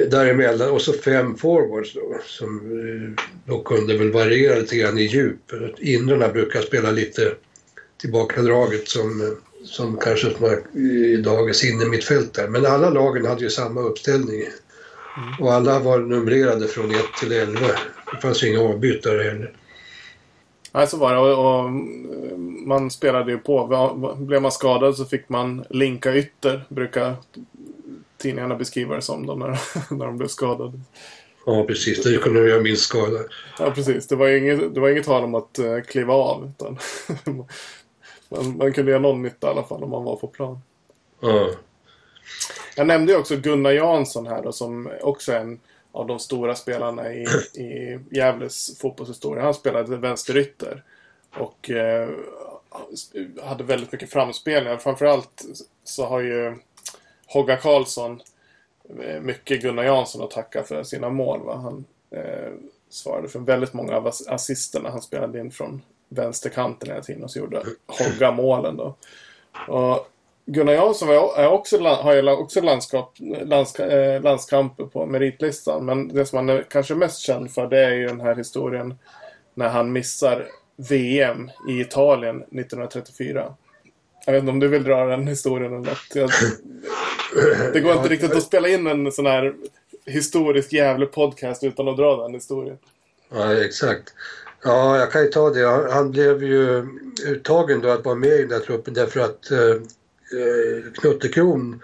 Däremellan 0.09 0.69
och 0.69 0.81
så 0.81 0.93
fem 0.93 1.35
forwards 1.35 1.93
då 1.93 2.19
som 2.25 2.61
då 3.45 3.63
kunde 3.63 3.97
väl 3.97 4.11
variera 4.11 4.59
lite 4.59 4.75
grann 4.75 4.97
i 4.97 5.03
djup. 5.03 5.51
Inrarna 5.77 6.27
brukar 6.27 6.61
spela 6.61 6.91
lite 6.91 7.33
tillbakadraget 8.01 8.87
som, 8.87 9.37
som 9.65 9.97
kanske 9.97 10.27
i 10.73 11.17
dagens 11.17 11.63
innermittfältare. 11.63 12.49
Men 12.49 12.65
alla 12.65 12.89
lagen 12.89 13.25
hade 13.25 13.43
ju 13.43 13.49
samma 13.49 13.81
uppställning. 13.81 14.43
Och 15.39 15.53
alla 15.53 15.79
var 15.79 15.99
numrerade 15.99 16.67
från 16.67 16.91
1 16.91 16.97
till 17.19 17.31
11. 17.31 17.59
Det 18.11 18.21
fanns 18.21 18.43
inga 18.43 18.61
avbytare 18.61 19.23
heller. 19.23 19.51
Nej, 20.71 20.87
så 20.87 20.97
var 20.97 21.13
det. 21.13 21.19
Och, 21.19 21.63
och, 21.63 21.71
man 22.67 22.91
spelade 22.91 23.31
ju 23.31 23.37
på. 23.37 24.15
Blev 24.17 24.41
man 24.41 24.51
skadad 24.51 24.97
så 24.97 25.05
fick 25.05 25.29
man 25.29 25.65
linka 25.69 26.15
ytter, 26.15 26.63
brukar 26.69 27.15
tidningarna 28.17 28.55
beskriva 28.55 28.95
det 28.95 29.01
som 29.01 29.25
då 29.25 29.35
när, 29.35 29.59
när 29.95 30.05
de 30.05 30.17
blev 30.17 30.27
skadade. 30.27 30.79
Ja, 31.45 31.63
precis. 31.63 32.03
Det 32.03 32.17
kunde 32.17 32.49
göra 32.49 32.61
minst 32.61 32.83
skada. 32.83 33.19
Ja, 33.59 33.71
precis. 33.71 34.07
Det 34.07 34.15
var 34.15 34.29
inget, 34.29 34.73
det 34.73 34.79
var 34.79 34.89
inget 34.89 35.05
tal 35.05 35.23
om 35.23 35.35
att 35.35 35.59
uh, 35.59 35.81
kliva 35.81 36.13
av. 36.13 36.51
Utan 36.55 36.77
man, 38.29 38.57
man 38.57 38.73
kunde 38.73 38.91
göra 38.91 39.01
någon 39.01 39.21
nytta 39.21 39.47
i 39.47 39.49
alla 39.49 39.63
fall 39.63 39.83
om 39.83 39.89
man 39.89 40.03
var 40.03 40.15
på 40.15 40.27
plan. 40.27 40.59
Ja. 41.19 41.49
Jag 42.75 42.87
nämnde 42.87 43.11
ju 43.11 43.17
också 43.17 43.35
Gunnar 43.35 43.71
Jansson 43.71 44.27
här 44.27 44.43
då, 44.43 44.51
som 44.51 44.89
också 45.01 45.31
är 45.31 45.39
en 45.39 45.59
av 45.91 46.07
de 46.07 46.19
stora 46.19 46.55
spelarna 46.55 47.13
i, 47.13 47.23
i 47.53 47.99
Gävles 48.11 48.79
fotbollshistoria. 48.79 49.43
Han 49.43 49.53
spelade 49.53 49.97
vänsterytter. 49.97 50.83
Och 51.37 51.69
eh, 51.69 52.09
hade 53.43 53.63
väldigt 53.63 53.91
mycket 53.91 54.11
framspelningar. 54.11 54.77
Framförallt 54.77 55.45
så 55.83 56.05
har 56.05 56.19
ju 56.19 56.57
Hogga 57.25 57.57
Karlsson 57.57 58.21
eh, 58.99 59.21
mycket 59.21 59.61
Gunnar 59.61 59.83
Jansson 59.83 60.23
att 60.23 60.31
tacka 60.31 60.63
för 60.63 60.83
sina 60.83 61.09
mål. 61.09 61.39
Va? 61.45 61.55
Han 61.55 61.85
eh, 62.11 62.51
svarade 62.89 63.27
för 63.27 63.39
väldigt 63.39 63.73
många 63.73 63.95
av 63.95 64.11
assisterna. 64.27 64.89
Han 64.89 65.01
spelade 65.01 65.39
in 65.39 65.51
från 65.51 65.81
vänsterkanten 66.09 66.89
hela 66.89 67.01
tiden 67.01 67.23
och 67.23 67.31
så 67.31 67.39
gjorde 67.39 67.63
Hogga 67.85 68.31
målen 68.31 68.77
då. 68.77 68.95
Och 69.67 70.10
Gunnar 70.45 70.73
Jansson 70.73 71.09
är 71.09 71.47
också, 71.47 71.77
har 71.77 72.13
ju 72.13 72.31
också 72.31 72.61
landskap, 72.61 73.15
lands, 73.43 73.79
eh, 73.79 74.21
landskamper 74.21 74.85
på 74.85 75.05
meritlistan. 75.05 75.85
Men 75.85 76.07
det 76.07 76.25
som 76.25 76.35
han 76.35 76.49
är 76.49 76.65
kanske 76.69 76.95
mest 76.95 77.19
känd 77.19 77.51
för 77.51 77.67
det 77.67 77.79
är 77.79 77.91
ju 77.91 78.07
den 78.07 78.21
här 78.21 78.35
historien 78.35 78.95
när 79.53 79.69
han 79.69 79.91
missar 79.91 80.47
VM 80.75 81.51
i 81.69 81.81
Italien 81.81 82.35
1934. 82.35 83.53
Jag 84.25 84.33
vet 84.33 84.39
inte 84.39 84.51
om 84.51 84.59
du 84.59 84.67
vill 84.67 84.83
dra 84.83 85.05
den 85.05 85.27
historien 85.27 85.73
eller 85.73 85.89
något. 85.89 86.31
det 87.73 87.79
går 87.79 87.93
inte 87.93 88.09
riktigt 88.09 88.35
att 88.35 88.43
spela 88.43 88.67
in 88.67 88.87
en 88.87 89.11
sån 89.11 89.25
här 89.25 89.55
historisk 90.05 90.73
jävla 90.73 91.05
podcast 91.05 91.63
utan 91.63 91.87
att 91.87 91.97
dra 91.97 92.23
den 92.23 92.33
historien. 92.33 92.77
Ja, 93.29 93.53
exakt. 93.53 94.13
Ja, 94.63 94.97
jag 94.97 95.11
kan 95.11 95.21
ju 95.21 95.27
ta 95.27 95.49
det. 95.49 95.91
Han 95.91 96.11
blev 96.11 96.43
ju 96.43 96.87
uttagen 97.25 97.81
då 97.81 97.89
att 97.89 98.05
vara 98.05 98.15
med 98.15 98.29
i 98.29 98.37
den 98.37 98.49
där 98.49 98.59
truppen 98.59 98.93
därför 98.93 99.19
att 99.19 99.51
eh, 99.51 99.75
Eh, 100.33 100.91
Knutte 100.93 101.27
Kron 101.27 101.81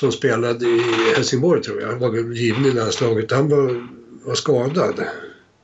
som 0.00 0.12
spelade 0.12 0.66
i 0.66 0.80
Helsingborg 1.16 1.62
tror 1.62 1.80
jag, 1.80 1.96
var 1.96 2.32
given 2.32 2.66
i 2.66 2.72
landslaget. 2.72 3.30
Han 3.30 3.48
var, 3.48 3.88
var 4.24 4.34
skadad 4.34 5.04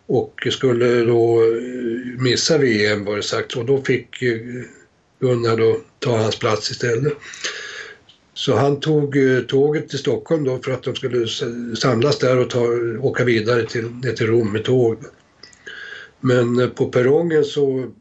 och 0.06 0.46
skulle 0.50 1.04
då 1.04 1.42
eh, 1.42 2.20
missa 2.22 2.58
VM 2.58 3.04
var 3.04 3.16
det 3.16 3.22
sagt 3.22 3.56
och 3.56 3.64
då 3.64 3.82
fick 3.82 4.22
eh, 4.22 4.38
Gunnar 5.20 5.56
då 5.56 5.80
ta 5.98 6.16
hans 6.16 6.38
plats 6.38 6.70
istället. 6.70 7.12
Så 8.34 8.54
han 8.56 8.80
tog 8.80 9.16
tåget 9.48 9.88
till 9.88 9.98
Stockholm 9.98 10.44
då 10.44 10.58
för 10.58 10.72
att 10.72 10.82
de 10.82 10.94
skulle 10.94 11.26
samlas 11.76 12.18
där 12.18 12.38
och 12.38 12.50
ta, 12.50 12.66
åka 13.00 13.24
vidare 13.24 13.66
till, 13.66 13.90
ner 13.90 14.12
till 14.12 14.26
Rom 14.26 14.52
med 14.52 14.64
tåg. 14.64 14.98
Men 16.20 16.70
på 16.70 16.86
perrongen 16.86 17.44
så 17.44 17.92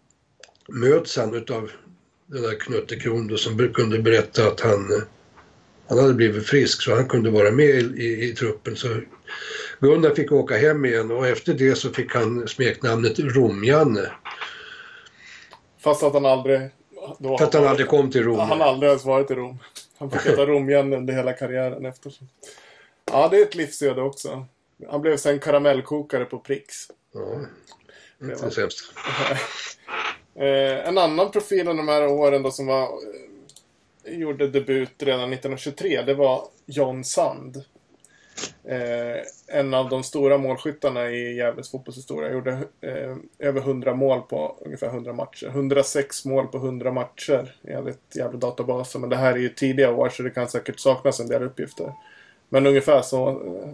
möts 0.68 1.18
han 1.18 1.36
utav 1.36 1.72
den 2.26 2.42
där 2.42 2.60
Knutte 2.60 2.96
Kron 2.96 3.38
som 3.38 3.74
kunde 3.74 4.00
berätta 4.00 4.48
att 4.48 4.60
han, 4.60 5.04
han 5.88 6.00
hade 6.00 6.14
blivit 6.14 6.48
frisk 6.48 6.82
så 6.82 6.96
han 6.96 7.08
kunde 7.08 7.30
vara 7.30 7.52
med 7.52 7.76
i, 7.98 8.30
i 8.30 8.36
truppen. 8.36 8.76
Så 8.76 8.88
Gunnar 9.80 10.16
fick 10.16 10.32
åka 10.32 10.58
hem 10.58 10.86
igen 10.86 11.12
och 11.12 11.28
efter 11.28 11.54
det 11.54 11.76
så 11.76 11.90
fick 11.90 12.16
han 12.16 12.48
smeknamnet 12.48 13.20
Rom-Janne. 13.20 14.12
Fast 15.80 16.04
att 16.04 16.14
han 16.14 16.26
aldrig... 16.26 16.70
Då 17.20 17.36
att 17.36 17.54
han 17.54 17.68
aldrig 17.68 17.88
kom 17.88 18.12
till 18.12 18.24
Rom. 18.24 18.40
Han 18.40 18.62
aldrig 18.62 18.90
ens 18.90 19.06
varit 19.06 19.32
i 19.32 19.34
Rom. 19.34 19.60
Han 19.98 20.12
fick 20.12 20.22
heta 20.22 20.46
Rom-Janne 20.46 20.98
under 20.98 21.14
hela 21.14 21.34
karriären 21.34 21.86
efter. 21.86 22.14
Ja, 23.06 23.28
det 23.32 23.38
är 23.38 23.42
ett 23.42 23.56
livsöde 23.56 24.02
också. 24.02 24.46
Han 24.90 25.02
blev 25.02 25.18
sen 25.18 25.40
karamellkokare 25.40 26.26
på 26.26 26.40
Prix. 26.40 26.88
Ja, 27.14 27.46
inte 28.22 28.52
sämst. 28.52 28.80
Eh, 30.36 30.88
en 30.88 30.98
annan 30.98 31.32
profil 31.32 31.68
under 31.68 31.84
de 31.84 31.92
här 31.92 32.08
åren 32.08 32.44
då 32.44 32.52
som 32.52 32.66
var, 32.66 32.84
eh, 34.04 34.18
gjorde 34.20 34.48
debut 34.48 35.04
redan 35.04 35.30
1923, 35.30 36.02
det 36.02 36.14
var 36.14 36.48
John 36.66 37.04
Sand. 37.04 37.64
Eh, 38.64 39.58
en 39.60 39.74
av 39.74 39.90
de 39.90 40.04
stora 40.04 40.38
målskyttarna 40.38 41.10
i 41.10 41.36
Gävles 41.36 41.72
fotbollshistoria. 41.72 42.32
Gjorde 42.32 42.52
eh, 42.82 43.16
över 43.40 43.62
100 43.62 43.94
mål 43.94 44.22
på 44.22 44.58
ungefär 44.62 44.88
100 44.88 45.14
matcher. 45.14 45.48
106 45.48 46.26
mål 46.26 46.48
på 46.48 46.58
100 46.58 46.92
matcher 46.92 47.56
enligt 47.64 48.16
Gävle 48.16 48.40
databasen. 48.40 49.02
Men 49.02 49.10
det 49.10 49.16
här 49.16 49.34
är 49.34 49.38
ju 49.38 49.50
tidiga 49.50 49.92
år 49.92 50.10
så 50.10 50.24
det 50.24 50.30
kan 50.30 50.48
säkert 50.48 50.80
saknas 50.80 51.20
en 51.20 51.28
del 51.28 51.44
uppgifter. 51.44 51.94
Men 52.50 52.68
ungefär 52.68 53.02
så. 53.02 53.30
Eh, 53.30 53.70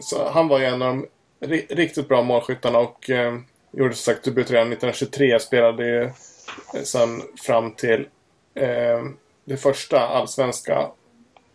så 0.00 0.28
han 0.28 0.48
var 0.48 0.58
ju 0.58 0.64
en 0.64 0.82
av 0.82 1.06
de 1.40 1.46
riktigt 1.68 2.08
bra 2.08 2.22
målskyttarna 2.22 2.78
och 2.78 3.10
eh, 3.10 3.38
gjorde 3.76 3.94
som 3.94 4.12
sagt 4.12 4.24
debut 4.24 4.50
redan 4.50 4.72
1923. 4.72 5.40
Spelade 5.40 5.86
ju 5.86 6.02
eh, 6.02 6.82
sen 6.84 7.22
fram 7.42 7.72
till 7.72 8.08
eh, 8.54 9.02
det 9.44 9.56
första 9.56 10.00
allsvenska. 10.00 10.88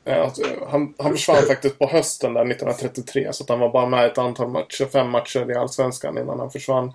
Eh, 0.05 0.21
alltså, 0.21 0.43
han, 0.67 0.93
han 0.97 1.11
försvann 1.11 1.43
faktiskt 1.47 1.79
på 1.79 1.87
hösten 1.87 2.33
där 2.33 2.41
1933. 2.41 3.33
Så 3.33 3.43
att 3.43 3.49
han 3.49 3.59
var 3.59 3.69
bara 3.69 3.85
med 3.85 4.05
ett 4.05 4.17
antal 4.17 4.49
matcher, 4.49 4.85
fem 4.85 5.09
matcher 5.09 5.51
i 5.51 5.55
allsvenskan 5.55 6.17
innan 6.17 6.39
han 6.39 6.51
försvann 6.51 6.93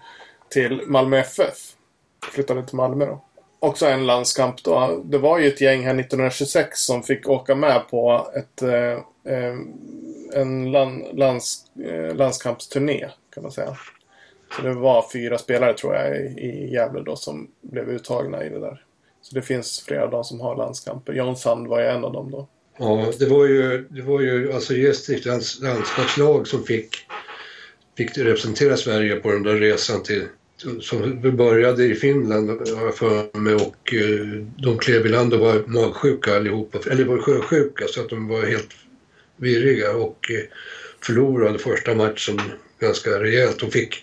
till 0.49 0.83
Malmö 0.87 1.19
FF. 1.19 1.57
Flyttade 2.33 2.67
till 2.67 2.77
Malmö 2.77 3.07
då. 3.07 3.23
Också 3.59 3.87
en 3.87 4.07
landskamp 4.07 4.63
då. 4.63 5.03
Det 5.05 5.19
var 5.19 5.39
ju 5.39 5.49
ett 5.49 5.61
gäng 5.61 5.85
här 5.85 5.95
1926 6.01 6.81
som 6.81 7.03
fick 7.03 7.29
åka 7.29 7.55
med 7.55 7.89
på 7.91 8.29
ett, 8.37 8.63
eh, 8.63 8.93
eh 9.35 9.55
en 10.35 10.73
land, 10.73 11.05
lands, 11.13 11.65
eh, 11.85 12.15
landskampsturné 12.15 13.11
kan 13.35 13.43
man 13.43 13.53
säga. 13.53 13.77
Så 14.57 14.63
det 14.63 14.75
var 14.75 15.07
fyra 15.13 15.39
spelare 15.39 15.75
tror 15.75 15.95
jag 15.95 16.17
i 16.17 16.71
Gävle 16.73 17.03
då 17.03 17.17
som 17.17 17.51
blev 17.61 17.91
uttagna 17.91 18.45
i 18.45 18.49
det 18.49 18.61
där. 18.61 18.83
Så 19.23 19.35
det 19.35 19.43
finns 19.43 19.85
flera 19.89 20.05
av 20.05 20.11
dem 20.11 20.25
som 20.25 20.41
har 20.41 20.57
landskamper. 20.57 21.13
Jan 21.13 21.37
Sand 21.37 21.67
var 21.67 21.81
ju 21.81 21.87
en 21.87 22.05
av 22.05 22.13
dem 22.13 22.31
då. 22.31 22.49
Ja, 22.79 23.13
det 23.19 23.27
var 23.27 23.47
ju, 23.47 23.87
det 23.89 24.03
var 24.03 24.21
ju 24.21 24.53
alltså 24.53 24.75
Gästriklands 24.75 25.61
landskapslag 25.61 26.47
som 26.47 26.65
fick, 26.65 26.97
fick 27.97 28.19
representera 28.19 28.77
Sverige 28.77 29.17
på 29.17 29.31
den 29.31 29.43
där 29.43 29.57
resan 29.57 30.03
till 30.03 30.25
som 30.81 31.37
började 31.37 31.85
i 31.85 31.95
Finland 31.95 32.51
har 32.51 32.85
jag 32.85 32.97
för 32.97 33.39
mig 33.39 33.55
och 33.55 33.95
eh, 33.95 34.27
de 34.57 34.79
klev 34.79 35.07
i 35.07 35.09
land 35.09 35.35
och 35.35 35.41
var 35.41 35.63
magsjuka 35.67 36.37
allihopa, 36.37 36.79
eller 36.91 37.05
var 37.05 37.19
sjösjuka 37.19 37.85
så 37.89 38.01
att 38.01 38.09
de 38.09 38.29
var 38.29 38.47
helt 38.47 38.71
virriga 39.37 39.93
och 39.93 40.31
eh, 40.31 40.45
förlorade 41.01 41.59
första 41.59 41.95
matchen 41.95 42.41
ganska 42.81 43.11
rejält 43.11 43.63
och 43.63 43.73
fick 43.73 44.03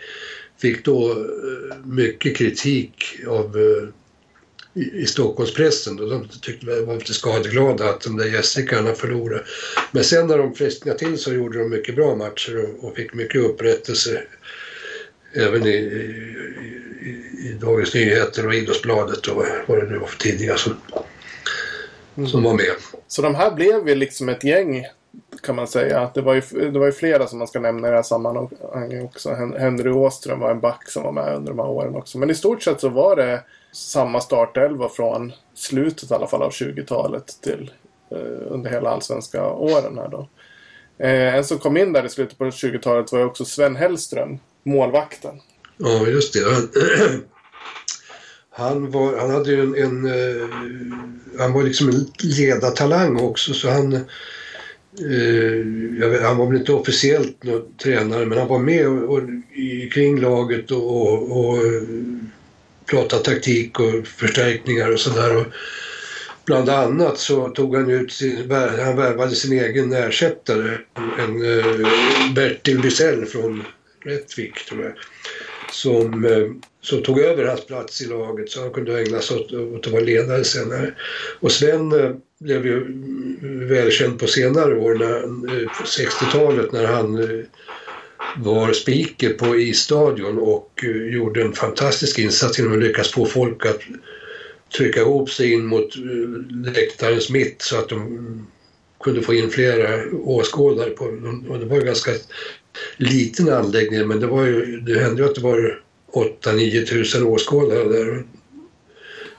fick 0.64 0.86
då 0.86 1.12
eh, 1.12 1.78
mycket 1.86 2.38
kritik 2.38 3.20
av 3.28 3.58
eh, 3.58 3.88
i, 4.84 5.06
Stockholmspressen. 5.06 5.96
Då. 5.96 6.06
De 6.06 6.28
tyckte 6.42 6.66
de 6.66 6.86
var 6.86 6.96
lite 6.96 7.14
skadeglada 7.14 7.90
att 7.90 8.02
de 8.02 8.18
där 8.18 8.26
gästrikarna 8.26 8.94
förlorade. 8.94 9.44
Men 9.92 10.04
sen 10.04 10.28
när 10.28 10.38
de 10.38 10.56
frisknade 10.56 11.00
till 11.00 11.18
så 11.18 11.34
gjorde 11.34 11.60
de 11.60 11.70
mycket 11.70 11.96
bra 11.96 12.16
matcher 12.16 12.66
och, 12.66 12.88
och 12.88 12.96
fick 12.96 13.14
mycket 13.14 13.42
upprättelse. 13.42 14.24
Även 15.34 15.68
i, 15.68 15.70
i, 15.70 17.08
i, 17.50 17.58
Dagens 17.62 17.94
Nyheter 17.94 18.48
och 18.48 18.54
Idrottsbladet 18.54 19.28
och 19.28 19.46
vad 19.68 19.78
det 19.78 19.90
nu 19.90 19.98
var 19.98 20.08
för 20.08 20.20
tidningar 20.20 20.56
som, 20.56 20.76
som 22.28 22.44
var 22.44 22.54
med. 22.54 22.76
Så 23.08 23.22
de 23.22 23.36
här 23.36 23.56
blev 23.56 23.90
ju 23.90 23.96
liksom 23.96 24.30
ett 24.30 24.44
gäng 24.44 24.86
kan 25.42 25.56
man 25.56 25.68
säga. 25.68 26.12
Det 26.14 26.22
var, 26.22 26.34
ju, 26.34 26.42
det 26.72 26.80
var 26.80 26.86
ju 26.86 26.92
flera 26.92 27.28
som 27.28 27.40
man 27.40 27.48
ska 27.48 27.60
nämna 27.60 27.88
i 27.88 27.92
det 27.92 27.96
här 27.96 28.04
sammanhanget 28.04 29.04
också. 29.04 29.30
Henry 29.34 29.90
Åström 29.90 30.40
var 30.40 30.52
en 30.52 30.60
back 30.60 30.90
som 30.90 31.04
var 31.04 31.12
med 31.12 31.36
under 31.36 31.52
de 31.52 31.60
här 31.60 31.68
åren 31.68 31.96
också. 31.96 32.18
Men 32.18 32.30
i 32.30 32.36
stort 32.36 32.64
sett 32.64 32.82
så 32.82 32.90
var 32.90 33.16
det 33.16 33.44
samma 33.72 34.22
startelva 34.22 34.90
från 34.90 35.34
slutet 35.54 36.12
i 36.12 36.14
alla 36.14 36.28
fall 36.28 36.42
av 36.42 36.52
20-talet 36.52 37.38
till 37.42 37.72
eh, 38.12 38.18
under 38.48 38.72
hela 38.72 38.90
allsvenska 38.90 39.50
åren 39.50 39.98
här 39.98 40.08
då. 40.08 40.28
Eh, 40.98 41.36
en 41.36 41.44
som 41.44 41.58
kom 41.58 41.78
in 41.78 41.94
där 41.94 42.06
i 42.06 42.10
slutet 42.10 42.38
på 42.38 42.46
20-talet 42.46 43.12
var 43.12 43.20
ju 43.20 43.26
också 43.26 43.46
Sven 43.46 43.76
Hellström, 43.76 44.40
målvakten. 44.64 45.42
Ja, 45.78 46.08
just 46.08 46.34
det. 46.34 46.40
Han, 48.50 48.92
var, 48.92 49.18
han 49.18 49.30
hade 49.30 49.52
ju 49.52 49.62
en, 49.62 49.76
en, 49.76 50.06
eh, 50.06 50.48
Han 51.40 51.54
var 51.54 51.64
liksom 51.64 51.90
en 51.90 52.06
ledartalang 52.20 53.20
också 53.20 53.54
så 53.54 53.70
han 53.70 54.06
Eh, 55.00 56.10
vet, 56.10 56.22
han 56.22 56.38
var 56.38 56.48
väl 56.48 56.58
inte 56.58 56.74
officiellt 56.74 57.44
någon 57.44 57.78
tränare 57.84 58.26
men 58.26 58.38
han 58.38 58.48
var 58.48 58.60
med 58.60 58.88
och, 58.88 59.14
och, 59.14 59.22
i, 59.54 59.90
kring 59.94 60.20
laget 60.20 60.72
och, 60.72 61.02
och, 61.02 61.40
och 61.40 61.58
eh, 61.58 61.82
pratade 62.86 63.24
taktik 63.24 63.80
och 63.80 64.08
förstärkningar 64.08 64.92
och 64.92 65.00
sådär. 65.00 65.46
bland 66.46 66.70
annat 66.70 67.18
så 67.18 67.50
tog 67.50 67.76
han 67.76 67.90
ut 67.90 68.12
sin, 68.12 68.52
han 68.52 68.96
värvade 68.96 69.36
sin 69.36 69.60
egen 69.60 69.94
ersättare, 69.94 70.78
en, 71.20 71.42
en 71.42 71.86
Bertil 72.36 72.82
Bysell 72.82 73.26
från 73.26 73.64
Rättvik 74.06 74.66
tror 74.66 74.84
jag, 74.84 74.94
som, 75.74 76.26
eh, 76.26 76.48
som 76.82 77.04
tog 77.04 77.20
över 77.20 77.46
hans 77.46 77.66
plats 77.66 78.02
i 78.02 78.06
laget 78.06 78.50
så 78.50 78.62
han 78.62 78.72
kunde 78.72 79.00
ägna 79.00 79.20
sig 79.20 79.38
åt, 79.38 79.54
åt 79.54 79.88
att 79.88 79.94
vara 79.94 80.04
ledare 80.04 80.44
senare. 80.44 80.94
Och 81.40 81.52
Sven 81.52 81.92
eh, 81.92 82.12
blev 82.40 82.66
ju 82.66 82.86
välkänd 83.68 84.20
på 84.20 84.28
senare 84.28 84.76
år, 84.76 84.96
60-talet, 85.86 86.66
eh, 86.66 86.74
när 86.74 86.86
han 86.86 87.44
var 88.38 88.74
speaker 88.74 89.34
på 89.34 89.56
isstadion 89.56 90.38
och 90.38 90.84
gjorde 91.12 91.42
en 91.42 91.54
fantastisk 91.54 92.20
insats 92.20 92.60
genom 92.60 92.74
att 92.74 92.80
lyckas 92.80 93.12
få 93.12 93.26
folk 93.26 93.66
att 93.66 93.82
trycka 94.78 95.00
ihop 95.00 95.30
sig 95.30 95.54
in 95.54 95.66
mot 95.66 95.96
läktarens 96.76 97.30
mitt 97.30 97.62
så 97.62 97.78
att 97.78 97.90
de 97.90 98.48
kunde 99.04 99.22
få 99.22 99.34
in 99.34 99.50
flera 99.50 100.18
åskådare. 100.24 100.90
På, 100.90 101.06
och 101.50 101.60
det 101.60 101.66
var 101.66 101.76
ju 101.76 101.86
ganska 101.86 102.12
liten 102.98 103.50
anläggning 103.50 104.08
men 104.08 104.20
det, 104.20 104.28
var 104.28 104.44
ju, 104.44 104.80
det 104.80 105.00
hände 105.00 105.22
ju 105.22 105.30
att 105.30 105.36
det 105.36 105.42
var 105.42 105.80
8-9 106.14 106.86
tusen 106.86 107.24
åskådare 107.24 107.84
där. 107.84 108.24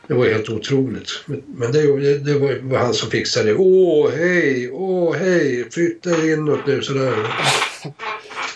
Det 0.06 0.14
var 0.14 0.26
helt 0.26 0.48
otroligt. 0.48 1.08
Men 1.46 1.72
det, 1.72 2.18
det 2.18 2.38
var, 2.38 2.78
han 2.78 2.94
som 2.94 3.10
fixade 3.10 3.48
det. 3.48 3.54
Åh, 3.54 4.10
hej! 4.10 4.70
Åh, 4.72 5.14
hej! 5.14 5.70
Flytta 5.70 6.26
inåt 6.26 6.66
nu 6.66 6.82
sådär. 6.82 7.14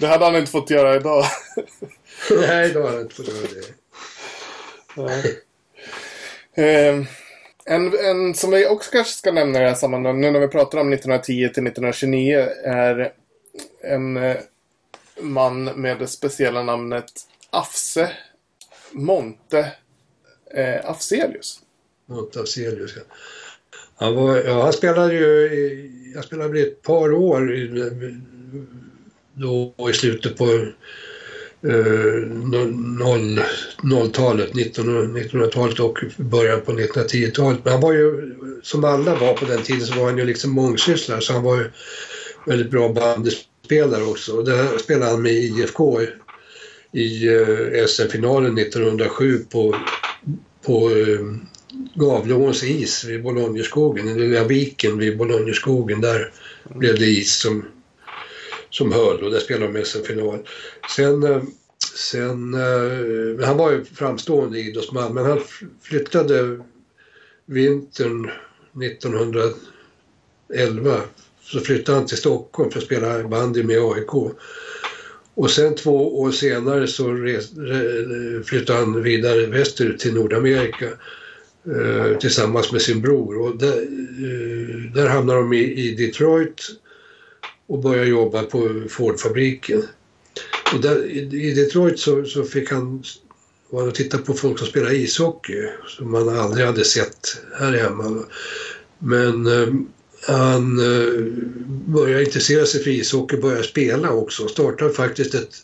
Det 0.00 0.06
hade 0.06 0.24
han 0.24 0.36
inte 0.36 0.50
fått 0.50 0.70
göra 0.70 0.96
idag. 0.96 1.24
Nej, 2.30 2.70
då 2.74 2.82
hade 2.82 2.92
han 2.92 3.02
inte 3.02 3.14
fått 3.14 3.28
göra 3.28 3.46
det. 3.54 3.74
Eh, 6.62 7.04
en, 7.64 7.98
en 7.98 8.34
som 8.34 8.50
vi 8.50 8.66
också 8.66 8.90
kanske 8.90 9.12
ska 9.12 9.32
nämna 9.32 9.58
i 9.58 9.62
det 9.62 9.68
här 9.68 9.74
sammanhanget, 9.74 10.20
nu 10.20 10.30
när 10.30 10.40
vi 10.40 10.48
pratar 10.48 10.78
om 10.78 10.92
1910 10.92 11.32
till 11.32 11.66
1929, 11.66 12.48
är 12.64 13.12
en 13.82 14.16
eh, 14.16 14.36
man 15.20 15.64
med 15.64 15.98
det 15.98 16.06
speciella 16.06 16.62
namnet 16.62 17.12
Afse 17.50 18.10
Monte 18.92 19.72
eh, 20.54 20.90
Afzelius. 20.90 21.60
Monte 22.06 22.40
Afzelius, 22.40 22.96
ja. 22.96 23.02
Han, 23.96 24.14
var, 24.14 24.36
ja, 24.36 24.62
han 24.62 24.72
spelade 24.72 25.14
ju, 25.14 25.26
i, 25.26 26.12
jag 26.14 26.24
spelade 26.24 26.52
väl 26.52 26.62
ett 26.62 26.82
par 26.82 27.12
år 27.12 27.54
i, 27.54 27.90
då 29.34 29.74
i 29.90 29.92
slutet 29.92 30.36
på 30.36 30.44
eh, 30.44 30.68
0-talet, 33.82 34.52
1900-talet 34.52 35.80
och 35.80 35.98
början 36.16 36.60
på 36.60 36.72
1910-talet. 36.72 37.60
Men 37.64 37.72
han 37.72 37.82
var 37.82 37.92
ju, 37.92 38.34
som 38.62 38.84
alla 38.84 39.14
var 39.14 39.34
på 39.34 39.44
den 39.44 39.62
tiden, 39.62 39.86
så 39.86 39.98
var 39.98 40.04
han 40.04 40.18
ju 40.18 40.24
liksom 40.24 40.50
mångsysslare 40.50 41.20
så 41.20 41.32
han 41.32 41.42
var 41.42 41.56
ju 41.56 41.70
väldigt 42.46 42.70
bra 42.70 42.88
bandyspelare 42.88 43.57
också. 44.10 44.36
Och 44.36 44.44
där 44.44 44.78
spelade 44.78 45.10
han 45.10 45.22
med 45.22 45.32
IFK 45.32 46.02
i, 46.02 46.08
i 46.92 47.28
eh, 47.28 47.86
SM-finalen 47.86 48.58
1907 48.58 49.44
på, 49.50 49.76
på 50.66 50.90
eh, 50.90 51.20
Gavleåns 51.94 52.64
is 52.64 53.04
vid 53.04 53.22
Bologneskogen, 53.22 54.06
den 54.06 54.18
lilla 54.18 54.44
viken 54.44 54.98
vid 54.98 55.18
Bologneskogen. 55.18 56.00
Där 56.00 56.32
blev 56.74 56.98
det 56.98 57.06
is 57.06 57.40
som 57.40 57.64
som 58.70 58.92
höll 58.92 59.22
och 59.22 59.30
där 59.30 59.40
spelade 59.40 59.72
de 59.72 59.84
SM-final. 59.84 60.38
Sen, 60.96 61.22
eh, 61.22 61.42
sen, 61.96 62.54
eh, 62.54 63.46
han 63.46 63.56
var 63.56 63.72
ju 63.72 63.84
framstående 63.84 64.58
idrottsman 64.58 65.14
men 65.14 65.24
han 65.24 65.40
flyttade 65.82 66.64
vintern 67.46 68.30
1911 68.82 69.52
så 71.52 71.60
flyttade 71.60 71.98
han 71.98 72.06
till 72.06 72.16
Stockholm 72.16 72.70
för 72.70 72.78
att 72.78 72.84
spela 72.84 73.28
bandy 73.28 73.62
med 73.62 73.78
AIK. 73.78 74.34
Och 75.34 75.50
sen 75.50 75.74
två 75.74 76.20
år 76.20 76.30
senare 76.30 76.86
så 76.86 77.12
res, 77.12 77.50
flyttade 78.44 78.78
han 78.78 79.02
vidare 79.02 79.46
västerut 79.46 79.98
till 79.98 80.14
Nordamerika 80.14 80.86
eh, 81.66 82.18
tillsammans 82.18 82.72
med 82.72 82.82
sin 82.82 83.00
bror. 83.00 83.38
Och 83.38 83.56
där, 83.56 83.76
eh, 83.76 84.92
där 84.94 85.08
hamnade 85.08 85.40
de 85.40 85.52
i, 85.52 85.88
i 85.88 85.94
Detroit 85.94 86.62
och 87.66 87.78
började 87.78 88.08
jobba 88.08 88.42
på 88.42 88.82
Fordfabriken. 88.88 89.82
Och 90.74 90.80
där, 90.80 91.04
I 91.34 91.54
Detroit 91.54 91.98
så, 91.98 92.24
så 92.24 92.44
fick 92.44 92.70
han 92.70 93.02
var 93.70 93.88
och 93.88 93.94
titta 93.94 94.18
på 94.18 94.34
folk 94.34 94.58
som 94.58 94.66
spelar 94.66 94.92
ishockey 94.92 95.68
som 95.86 96.10
man 96.10 96.28
aldrig 96.28 96.66
hade 96.66 96.84
sett 96.84 97.42
här 97.58 97.72
hemma. 97.72 98.24
Men 98.98 99.46
eh, 99.46 99.68
han 100.28 100.78
eh, 100.78 101.24
började 101.86 102.24
intressera 102.24 102.66
sig 102.66 102.82
för 102.82 102.90
ishockey 102.90 103.36
och 103.36 103.42
började 103.42 103.62
spela 103.62 104.12
också. 104.12 104.48
Startade 104.48 104.92
faktiskt 104.92 105.34
ett, 105.34 105.54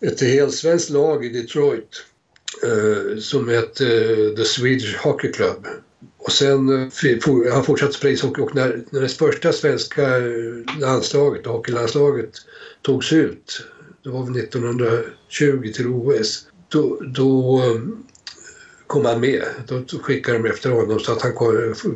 ett 0.00 0.20
helt 0.20 0.54
svenskt 0.54 0.90
lag 0.90 1.24
i 1.24 1.28
Detroit 1.28 2.04
eh, 2.62 3.18
som 3.18 3.48
hette 3.48 3.86
eh, 3.86 4.36
The 4.36 4.44
Swedish 4.44 4.96
Hockey 4.96 5.32
Club. 5.32 5.66
Och 6.18 6.32
sen 6.32 6.68
eh, 6.68 7.52
han 7.52 7.64
fortsatte 7.64 7.92
spela 7.92 8.12
ishockey 8.12 8.42
och 8.42 8.54
när, 8.54 8.82
när 8.90 9.00
det 9.00 9.08
första 9.08 9.52
svenska 9.52 10.16
eh, 10.16 10.80
landslaget, 10.80 11.46
hockeylandslaget, 11.46 12.32
togs 12.82 13.12
ut, 13.12 13.64
det 14.04 14.10
var 14.10 14.26
väl 14.26 14.36
1920 14.36 15.72
till 15.74 15.86
OS, 15.86 16.46
då, 16.68 17.00
då 17.14 17.62
eh, 17.62 17.82
eh, 18.88 18.94
kom 18.94 19.04
han 19.04 19.20
med. 19.20 19.42
Då 19.66 19.98
skickade 19.98 20.38
de 20.38 20.48
efter 20.48 20.70
honom 20.70 21.00
så 21.00 21.12
att 21.12 21.22
han 21.22 21.32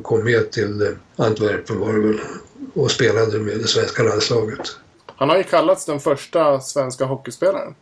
kom 0.03 0.25
med 0.25 0.51
till 0.51 0.97
Antwerpen 1.17 1.81
var 1.81 1.93
det 1.93 2.01
väl 2.01 2.21
och 2.75 2.91
spelade 2.91 3.39
med 3.39 3.59
det 3.59 3.67
svenska 3.67 4.03
landslaget. 4.03 4.77
Han 5.07 5.29
har 5.29 5.37
ju 5.37 5.43
kallats 5.43 5.87
den 5.87 6.01
första 6.01 6.61
svenska 6.61 7.05
hockeyspelaren. 7.05 7.75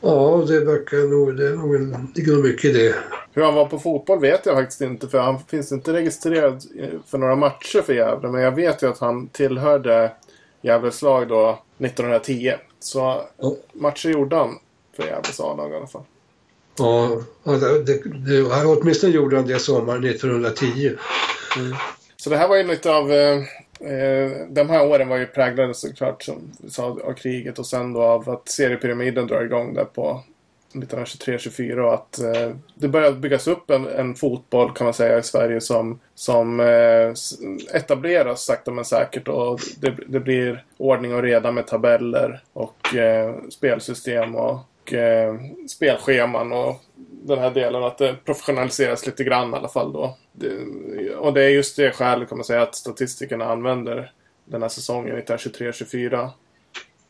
Ja, 0.00 0.44
det 0.48 0.60
verkar 0.60 0.96
nog, 0.96 1.36
det 1.36 1.46
är 1.46 1.52
nog, 1.52 1.96
ligger 2.14 2.32
nog 2.32 2.44
mycket 2.44 2.64
i 2.64 2.72
det. 2.72 2.94
Hur 3.32 3.42
han 3.42 3.54
var 3.54 3.66
på 3.66 3.78
fotboll 3.78 4.20
vet 4.20 4.46
jag 4.46 4.56
faktiskt 4.56 4.80
inte 4.80 5.08
för 5.08 5.18
han 5.18 5.38
finns 5.38 5.72
inte 5.72 5.92
registrerad 5.92 6.62
för 7.06 7.18
några 7.18 7.36
matcher 7.36 7.82
för 7.82 7.92
Gävle. 7.92 8.28
Men 8.28 8.42
jag 8.42 8.52
vet 8.52 8.82
ju 8.82 8.86
att 8.86 8.98
han 8.98 9.28
tillhörde 9.28 10.12
Gävles 10.60 11.02
lag 11.02 11.28
då 11.28 11.58
1910. 11.78 12.54
Så 12.80 13.22
ja. 13.36 13.54
matcher 13.72 14.08
gjorde 14.08 14.36
han 14.36 14.58
för 14.96 15.02
Gävles 15.02 15.40
A-lag 15.40 15.72
i 15.72 15.74
alla 15.74 15.86
fall. 15.86 16.02
Ja, 16.78 17.22
det, 17.44 17.82
det, 17.84 18.02
det, 18.26 18.42
åtminstone 18.64 19.12
gjorde 19.12 19.36
han 19.36 19.46
det 19.46 19.58
sommaren 19.58 20.04
1910. 20.04 20.92
Mm. 21.56 21.76
Så 22.16 22.30
det 22.30 22.36
här 22.36 22.48
var 22.48 22.56
ju 22.56 22.62
lite 22.62 22.92
av 22.92 23.12
eh, 23.12 23.36
eh, 23.90 24.30
de 24.48 24.70
här 24.70 24.86
åren 24.86 25.08
var 25.08 25.16
ju 25.16 25.26
präglade 25.26 25.74
såklart 25.74 26.22
som 26.22 26.52
vi 26.58 26.70
sa 26.70 26.84
av 26.84 27.12
kriget 27.12 27.58
och 27.58 27.66
sen 27.66 27.92
då 27.92 28.02
av 28.02 28.30
att 28.30 28.48
seriepyramiden 28.48 29.26
drar 29.26 29.42
igång 29.42 29.74
där 29.74 29.84
på 29.84 30.22
1923-24 30.72 31.78
och 31.78 31.94
att 31.94 32.18
eh, 32.18 32.56
det 32.74 32.88
började 32.88 33.16
byggas 33.16 33.46
upp 33.46 33.70
en, 33.70 33.86
en, 33.86 34.14
fotboll 34.14 34.72
kan 34.72 34.84
man 34.84 34.94
säga 34.94 35.18
i 35.18 35.22
Sverige 35.22 35.60
som, 35.60 35.98
som 36.14 36.60
eh, 36.60 37.12
etableras 37.76 38.44
sakta 38.44 38.70
men 38.70 38.84
säkert 38.84 39.28
och 39.28 39.60
det, 39.80 39.94
det, 40.06 40.20
blir 40.20 40.64
ordning 40.76 41.14
och 41.14 41.22
reda 41.22 41.52
med 41.52 41.66
tabeller 41.66 42.42
och 42.52 42.94
eh, 42.94 43.34
spelsystem 43.50 44.34
och 44.34 44.58
eh, 44.92 45.34
spelscheman 45.68 46.52
och 46.52 46.82
den 47.26 47.38
här 47.38 47.50
delen 47.50 47.84
att 47.84 47.98
det 47.98 48.16
professionaliseras 48.24 49.06
lite 49.06 49.24
grann 49.24 49.50
i 49.50 49.56
alla 49.56 49.68
fall 49.68 49.92
då. 49.92 50.16
Det, 50.32 50.50
och 51.16 51.34
det 51.34 51.42
är 51.44 51.48
just 51.48 51.76
det 51.76 51.90
skälet 51.90 52.28
kan 52.28 52.38
man 52.38 52.44
säga 52.44 52.62
att 52.62 52.74
statistikerna 52.74 53.44
använder 53.44 54.12
den 54.44 54.62
här 54.62 54.68
säsongen 54.68 55.16
1923-24. 55.16 56.30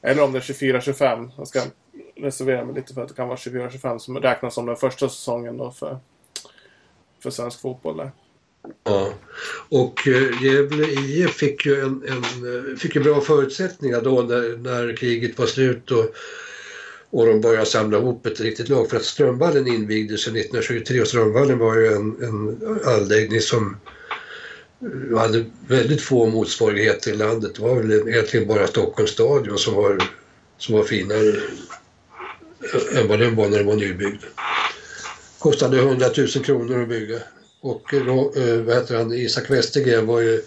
Eller 0.02 0.22
om 0.24 0.32
det 0.32 0.38
är 0.38 0.42
24-25. 0.42 1.30
Jag 1.36 1.48
ska 1.48 1.60
reservera 2.16 2.64
mig 2.64 2.74
lite 2.74 2.94
för 2.94 3.02
att 3.02 3.08
det 3.08 3.14
kan 3.14 3.28
vara 3.28 3.36
24-25 3.36 3.98
som 3.98 4.18
räknas 4.18 4.54
som 4.54 4.66
den 4.66 4.76
första 4.76 5.08
säsongen 5.08 5.56
då 5.56 5.70
för, 5.70 5.98
för 7.22 7.30
svensk 7.30 7.60
fotboll 7.60 7.96
där. 7.96 8.10
Ja, 8.84 9.12
och 9.68 10.08
eh, 10.08 10.42
Gävle 10.42 10.86
IF 10.86 11.36
fick 11.36 11.66
ju, 11.66 11.80
en, 11.80 12.04
en, 12.08 12.70
eh, 12.72 12.76
fick 12.76 12.94
ju 12.94 13.02
bra 13.02 13.20
förutsättningar 13.20 14.00
då 14.00 14.22
när, 14.22 14.56
när 14.56 14.96
kriget 14.96 15.38
var 15.38 15.46
slut 15.46 15.90
och 15.90 16.04
och 17.16 17.26
de 17.26 17.40
började 17.40 17.66
samla 17.66 17.98
ihop 17.98 18.26
ett 18.26 18.40
riktigt 18.40 18.68
lag 18.68 18.90
för 18.90 18.96
att 18.96 19.04
Strömvallen 19.04 19.66
invigdes 19.66 20.26
1923 20.26 21.00
och 21.00 21.08
Strömvallen 21.08 21.58
var 21.58 21.76
ju 21.76 21.86
en, 21.86 22.22
en 22.22 22.58
anläggning 22.84 23.40
som 23.40 23.76
hade 25.16 25.44
väldigt 25.68 26.02
få 26.02 26.26
motsvarigheter 26.26 27.10
i 27.10 27.14
landet. 27.14 27.54
Det 27.54 27.62
var 27.62 27.74
väl 27.74 28.08
egentligen 28.08 28.48
bara 28.48 28.66
Stockholms 28.66 29.10
stadion 29.10 29.58
som 29.58 29.74
var, 29.74 30.02
som 30.58 30.74
var 30.74 30.82
finare 30.82 31.36
än 32.94 33.08
vad 33.08 33.18
den 33.18 33.36
var 33.36 33.48
när 33.48 33.58
den 33.58 33.66
var 33.66 33.76
nybyggd. 33.76 34.22
Kostade 35.38 35.78
100 35.78 36.06
000 36.16 36.28
kronor 36.28 36.82
att 36.82 36.88
bygga 36.88 37.18
och 37.60 37.94
eh, 37.94 38.62
vad 38.62 38.74
heter 38.74 38.96
han, 38.96 39.12
Isak 39.12 39.50
Westergren 39.50 40.06
var 40.06 40.20
ju 40.20 40.42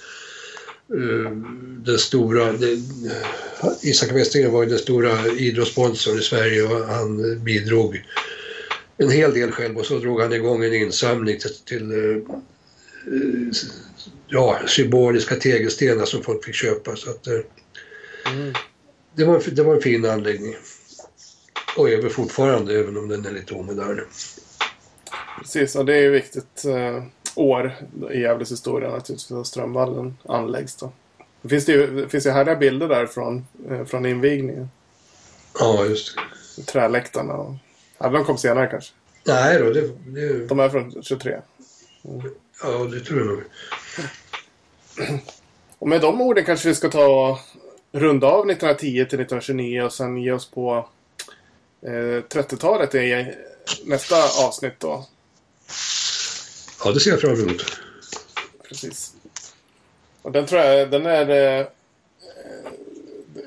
den 1.86 1.98
stora... 1.98 2.54
Isak 3.82 4.12
Westergren 4.12 4.52
var 4.52 4.64
ju 4.64 4.70
den 4.70 4.80
stora 4.80 5.28
idrottssponsorn 5.28 6.20
i 6.20 6.22
Sverige 6.22 6.64
och 6.64 6.86
han 6.86 7.44
bidrog 7.44 8.04
en 8.98 9.10
hel 9.10 9.34
del 9.34 9.52
själv 9.52 9.78
och 9.78 9.86
så 9.86 10.00
drog 10.00 10.22
han 10.22 10.34
igång 10.34 10.64
en 10.64 10.74
insamling 10.74 11.40
till, 11.40 11.56
till, 11.56 11.92
eh, 11.92 12.38
ja, 14.28 14.60
symboliska 14.68 15.36
tegelstenar 15.36 16.06
som 16.06 16.24
folk 16.24 16.46
fick 16.46 16.56
köpa. 16.56 16.96
Så 16.96 17.10
att, 17.10 17.28
eh, 17.28 17.40
det, 19.16 19.24
var, 19.26 19.44
det 19.52 19.64
var 19.64 19.76
en 19.76 19.82
fin 19.82 20.06
anläggning. 20.06 20.56
Och 21.78 21.90
är 21.90 22.02
väl 22.02 22.10
fortfarande, 22.10 22.80
även 22.80 22.98
om 22.98 23.08
den 23.08 23.26
är 23.26 23.32
lite 23.32 23.54
omodern. 23.54 24.02
Precis, 25.42 25.76
och 25.76 25.86
det 25.86 25.96
är 25.96 26.10
viktigt 26.10 26.66
eh, 26.66 27.04
år 27.36 27.76
i 28.12 28.20
Gävles 28.20 28.52
historia 28.52 28.90
naturligtvis 28.90 29.32
att 29.32 29.48
Strömvallen 29.48 30.18
anläggs 30.26 30.76
då. 30.76 30.92
Det 31.42 31.50
finns 31.50 31.66
det 31.66 31.72
ju, 31.72 32.02
det 32.02 32.10
finns 32.10 32.26
ju 32.26 32.30
härliga 32.30 32.56
bilder 32.56 32.88
där 32.88 33.06
från, 33.06 33.48
eh, 33.70 33.86
från 33.86 34.06
invigningen. 34.06 34.70
Ja, 35.60 35.86
just 35.86 36.16
det. 36.58 36.64
Träläktarna 36.64 37.34
och... 37.34 37.54
Ja, 37.98 38.10
de 38.10 38.26
kom 38.26 38.38
senare 38.38 38.68
kanske. 38.68 38.94
Nej 39.24 39.60
då, 39.60 39.70
det, 39.70 39.82
det, 40.06 40.48
De 40.48 40.60
är 40.60 40.70
från 40.70 41.04
23. 41.04 41.42
ja, 42.64 42.70
det 42.92 43.00
tror 43.00 43.20
jag 43.20 43.28
nog. 43.28 43.44
Och 45.80 45.88
med 45.88 46.02
de 46.02 46.22
orden 46.22 46.46
kanske 46.46 46.68
vi 46.70 46.76
ska 46.76 46.90
ta 46.90 47.40
runda 47.92 48.28
av 48.28 48.50
1910 48.50 48.90
till 48.90 49.00
1929 49.00 49.82
och 49.82 49.94
sen 49.94 50.18
ge 50.18 50.32
oss 50.32 50.52
på 50.52 50.90
eh, 51.82 52.24
30-talet 52.30 52.96
i 52.96 53.36
nästa 53.86 54.16
avsnitt 54.48 54.80
då. 54.80 55.06
Ja, 56.84 56.92
det 56.92 57.00
ser 57.00 57.12
jag 57.12 57.22
fram 57.22 57.34
emot. 57.34 57.80
Precis. 58.68 59.14
Och 60.22 60.32
den 60.32 60.46
tror 60.46 60.62
jag, 60.62 60.92
den 60.92 61.06
är... 61.06 61.60
Eh, 61.60 61.66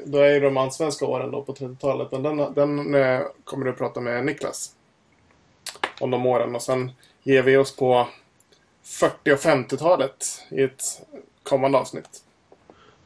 då 0.05 0.19
är 0.19 0.33
ju 0.35 0.41
de 0.41 0.57
allsvenska 0.57 1.07
åren 1.07 1.31
då 1.31 1.43
på 1.43 1.55
30-talet. 1.55 2.09
Men 2.13 2.23
den, 2.23 2.55
den 2.55 2.95
eh, 2.95 3.21
kommer 3.45 3.65
du 3.65 3.71
att 3.71 3.79
prata 3.79 4.01
med 4.01 4.25
Niklas. 4.25 4.73
Om 6.01 6.11
de 6.11 6.27
åren. 6.27 6.55
Och 6.55 6.63
sen 6.63 6.91
ger 7.23 7.43
vi 7.43 7.57
oss 7.57 7.77
på 7.77 8.09
40 8.85 9.33
och 9.33 9.39
50-talet 9.39 10.43
i 10.51 10.63
ett 10.63 10.83
kommande 11.43 11.79
avsnitt. 11.79 12.23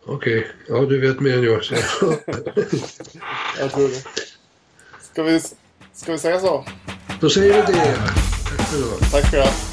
Okej, 0.09 0.47
ja 0.69 0.81
du 0.81 1.01
vet 1.01 1.21
mer 1.21 1.39
än 1.39 1.43
jag. 1.43 1.65
Så. 1.65 1.75
Jag 3.59 3.73
tror 3.73 3.89
det. 3.89 4.05
Ska 5.01 5.23
vi, 5.23 5.41
ska 5.93 6.13
vi 6.13 6.19
säga 6.19 6.41
så? 6.41 6.65
Då 7.21 7.31
säger 7.31 7.67
vi 7.67 7.73
det. 7.73 7.97
Tack 8.57 8.69
för 8.69 8.79
idag. 8.79 8.99
Tack 9.13 9.31
för 9.31 9.37
det. 9.37 9.66